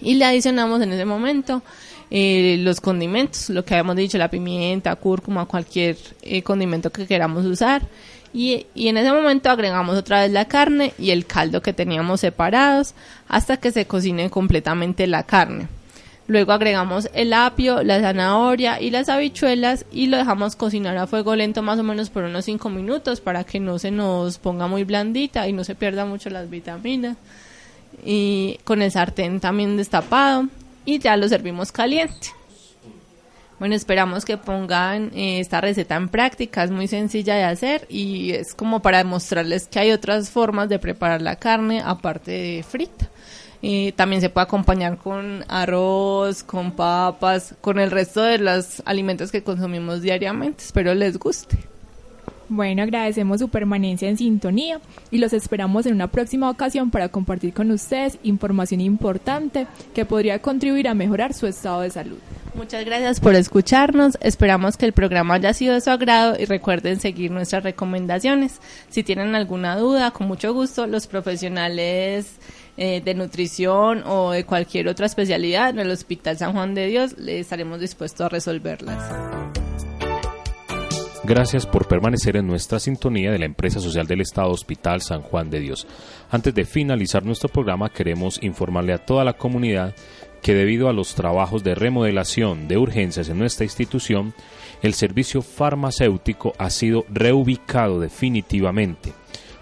Y 0.00 0.14
le 0.14 0.24
adicionamos 0.24 0.80
en 0.82 0.92
ese 0.92 1.04
momento 1.04 1.62
eh, 2.10 2.56
los 2.60 2.80
condimentos, 2.80 3.50
lo 3.50 3.64
que 3.64 3.74
habíamos 3.74 3.96
dicho, 3.96 4.18
la 4.18 4.30
pimienta, 4.30 4.96
cúrcuma, 4.96 5.46
cualquier 5.46 5.96
eh, 6.22 6.42
condimento 6.42 6.90
que 6.90 7.06
queramos 7.06 7.44
usar. 7.44 7.82
Y, 8.32 8.66
y, 8.74 8.88
en 8.88 8.98
ese 8.98 9.10
momento 9.10 9.50
agregamos 9.50 9.96
otra 9.96 10.22
vez 10.22 10.30
la 10.30 10.46
carne 10.46 10.92
y 10.98 11.10
el 11.10 11.26
caldo 11.26 11.62
que 11.62 11.72
teníamos 11.72 12.20
separados 12.20 12.94
hasta 13.26 13.56
que 13.56 13.72
se 13.72 13.86
cocine 13.86 14.28
completamente 14.30 15.06
la 15.06 15.22
carne. 15.22 15.68
Luego 16.28 16.52
agregamos 16.52 17.08
el 17.14 17.32
apio, 17.32 17.82
la 17.82 18.00
zanahoria 18.00 18.82
y 18.82 18.90
las 18.90 19.08
habichuelas 19.08 19.86
y 19.90 20.08
lo 20.08 20.18
dejamos 20.18 20.56
cocinar 20.56 20.98
a 20.98 21.06
fuego 21.06 21.34
lento 21.34 21.62
más 21.62 21.78
o 21.78 21.82
menos 21.82 22.10
por 22.10 22.24
unos 22.24 22.44
5 22.44 22.68
minutos 22.68 23.22
para 23.22 23.44
que 23.44 23.60
no 23.60 23.78
se 23.78 23.90
nos 23.90 24.36
ponga 24.36 24.66
muy 24.66 24.84
blandita 24.84 25.48
y 25.48 25.54
no 25.54 25.64
se 25.64 25.74
pierda 25.74 26.04
mucho 26.04 26.28
las 26.28 26.50
vitaminas. 26.50 27.16
Y 28.04 28.60
con 28.64 28.82
el 28.82 28.92
sartén 28.92 29.40
también 29.40 29.78
destapado 29.78 30.48
y 30.88 30.98
ya 30.98 31.18
lo 31.18 31.28
servimos 31.28 31.70
caliente. 31.70 32.28
Bueno, 33.58 33.74
esperamos 33.74 34.24
que 34.24 34.38
pongan 34.38 35.10
eh, 35.14 35.38
esta 35.38 35.60
receta 35.60 35.96
en 35.96 36.08
práctica, 36.08 36.64
es 36.64 36.70
muy 36.70 36.88
sencilla 36.88 37.34
de 37.34 37.44
hacer 37.44 37.86
y 37.90 38.32
es 38.32 38.54
como 38.54 38.80
para 38.80 38.98
demostrarles 38.98 39.66
que 39.66 39.80
hay 39.80 39.90
otras 39.90 40.30
formas 40.30 40.70
de 40.70 40.78
preparar 40.78 41.20
la 41.20 41.36
carne 41.36 41.82
aparte 41.84 42.30
de 42.30 42.62
frita. 42.62 43.10
Eh, 43.60 43.92
también 43.96 44.22
se 44.22 44.30
puede 44.30 44.44
acompañar 44.44 44.96
con 44.96 45.44
arroz, 45.48 46.42
con 46.42 46.72
papas, 46.72 47.54
con 47.60 47.78
el 47.78 47.90
resto 47.90 48.22
de 48.22 48.38
los 48.38 48.82
alimentos 48.86 49.30
que 49.30 49.42
consumimos 49.42 50.00
diariamente. 50.00 50.64
Espero 50.64 50.94
les 50.94 51.18
guste. 51.18 51.58
Bueno, 52.48 52.82
agradecemos 52.82 53.40
su 53.40 53.48
permanencia 53.48 54.08
en 54.08 54.16
sintonía 54.16 54.80
y 55.10 55.18
los 55.18 55.32
esperamos 55.32 55.84
en 55.86 55.94
una 55.94 56.08
próxima 56.08 56.48
ocasión 56.48 56.90
para 56.90 57.10
compartir 57.10 57.52
con 57.52 57.70
ustedes 57.70 58.18
información 58.22 58.80
importante 58.80 59.66
que 59.94 60.06
podría 60.06 60.40
contribuir 60.40 60.88
a 60.88 60.94
mejorar 60.94 61.34
su 61.34 61.46
estado 61.46 61.82
de 61.82 61.90
salud. 61.90 62.18
Muchas 62.54 62.84
gracias 62.84 63.20
por 63.20 63.34
escucharnos. 63.34 64.18
Esperamos 64.20 64.76
que 64.76 64.86
el 64.86 64.92
programa 64.92 65.34
haya 65.34 65.52
sido 65.52 65.74
de 65.74 65.80
su 65.80 65.90
agrado 65.90 66.36
y 66.38 66.46
recuerden 66.46 66.98
seguir 66.98 67.30
nuestras 67.30 67.62
recomendaciones. 67.62 68.60
Si 68.88 69.02
tienen 69.02 69.34
alguna 69.34 69.76
duda, 69.76 70.10
con 70.10 70.26
mucho 70.26 70.54
gusto, 70.54 70.86
los 70.86 71.06
profesionales 71.06 72.36
eh, 72.78 73.02
de 73.04 73.14
nutrición 73.14 74.02
o 74.06 74.32
de 74.32 74.44
cualquier 74.44 74.88
otra 74.88 75.06
especialidad 75.06 75.70
en 75.70 75.80
el 75.80 75.90
Hospital 75.90 76.38
San 76.38 76.52
Juan 76.52 76.74
de 76.74 76.86
Dios, 76.86 77.18
le 77.18 77.40
estaremos 77.40 77.78
dispuestos 77.78 78.22
a 78.22 78.28
resolverlas. 78.28 79.67
Gracias 81.28 81.66
por 81.66 81.86
permanecer 81.86 82.38
en 82.38 82.46
nuestra 82.46 82.80
sintonía 82.80 83.30
de 83.30 83.38
la 83.38 83.44
empresa 83.44 83.80
social 83.80 84.06
del 84.06 84.22
Estado 84.22 84.50
Hospital 84.50 85.02
San 85.02 85.20
Juan 85.20 85.50
de 85.50 85.60
Dios. 85.60 85.86
Antes 86.30 86.54
de 86.54 86.64
finalizar 86.64 87.22
nuestro 87.22 87.50
programa, 87.50 87.90
queremos 87.90 88.42
informarle 88.42 88.94
a 88.94 89.04
toda 89.04 89.24
la 89.24 89.34
comunidad 89.34 89.94
que 90.40 90.54
debido 90.54 90.88
a 90.88 90.94
los 90.94 91.14
trabajos 91.14 91.62
de 91.62 91.74
remodelación 91.74 92.66
de 92.66 92.78
urgencias 92.78 93.28
en 93.28 93.38
nuestra 93.38 93.66
institución, 93.66 94.32
el 94.80 94.94
servicio 94.94 95.42
farmacéutico 95.42 96.54
ha 96.56 96.70
sido 96.70 97.04
reubicado 97.10 98.00
definitivamente. 98.00 99.12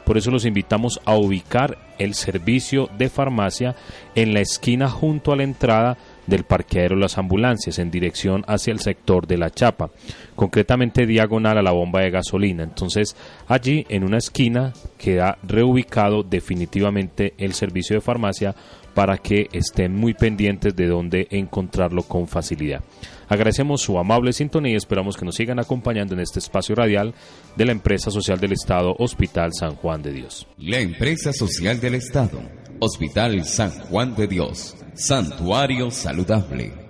Por 0.05 0.17
eso 0.17 0.31
los 0.31 0.45
invitamos 0.45 1.01
a 1.05 1.17
ubicar 1.17 1.79
el 1.99 2.15
servicio 2.15 2.89
de 2.97 3.09
farmacia 3.09 3.75
en 4.15 4.35
la 4.35 4.41
esquina 4.41 4.89
junto 4.89 5.33
a 5.33 5.37
la 5.37 5.43
entrada 5.43 5.99
del 6.27 6.45
parqueadero 6.45 6.97
Las 6.97 7.19
Ambulancias 7.19 7.79
en 7.79 7.91
dirección 7.91 8.45
hacia 8.47 8.73
el 8.73 8.81
sector 8.81 9.27
de 9.27 9.39
la 9.39 9.51
Chapa, 9.51 9.91
concretamente 10.35 11.07
diagonal 11.07 11.59
a 11.59 11.63
la 11.63 11.73
bomba 11.73 12.01
de 12.01 12.11
gasolina. 12.11 12.63
Entonces 12.63 13.17
allí 13.49 13.87
en 13.89 14.05
una 14.05 14.19
esquina 14.19 14.73
queda 14.99 15.39
reubicado 15.43 16.23
definitivamente 16.23 17.35
el 17.39 17.55
servicio 17.55 17.97
de 17.97 18.01
farmacia 18.01 18.55
para 18.95 19.19
que 19.19 19.49
estén 19.53 19.95
muy 19.95 20.15
pendientes 20.15 20.75
de 20.75 20.87
dónde 20.87 21.29
encontrarlo 21.31 22.03
con 22.03 22.27
facilidad. 22.27 22.83
Agradecemos 23.29 23.83
su 23.83 23.99
amable 23.99 24.33
sintonía 24.33 24.73
y 24.73 24.77
esperamos 24.77 25.17
que 25.19 25.25
nos 25.27 25.35
sigan 25.35 25.59
acompañando 25.59 26.15
en 26.15 26.21
este 26.21 26.39
espacio 26.39 26.75
radial 26.75 27.13
de 27.57 27.65
la 27.67 27.73
Empresa 27.73 28.11
Social 28.11 28.41
del 28.41 28.53
Estado 28.53 28.95
Hospital 28.99 29.51
San 29.53 29.75
Juan 29.75 30.01
de 30.03 30.13
Dios. 30.13 30.47
La 30.59 30.79
Empresa 30.81 31.33
Social 31.35 31.79
del 31.79 31.97
Estado 31.97 32.41
Hospital 32.81 33.45
San 33.45 33.71
Juan 33.71 34.15
de 34.15 34.27
Dios. 34.27 34.77
Santuario 34.95 35.91
Saludable 35.91 36.86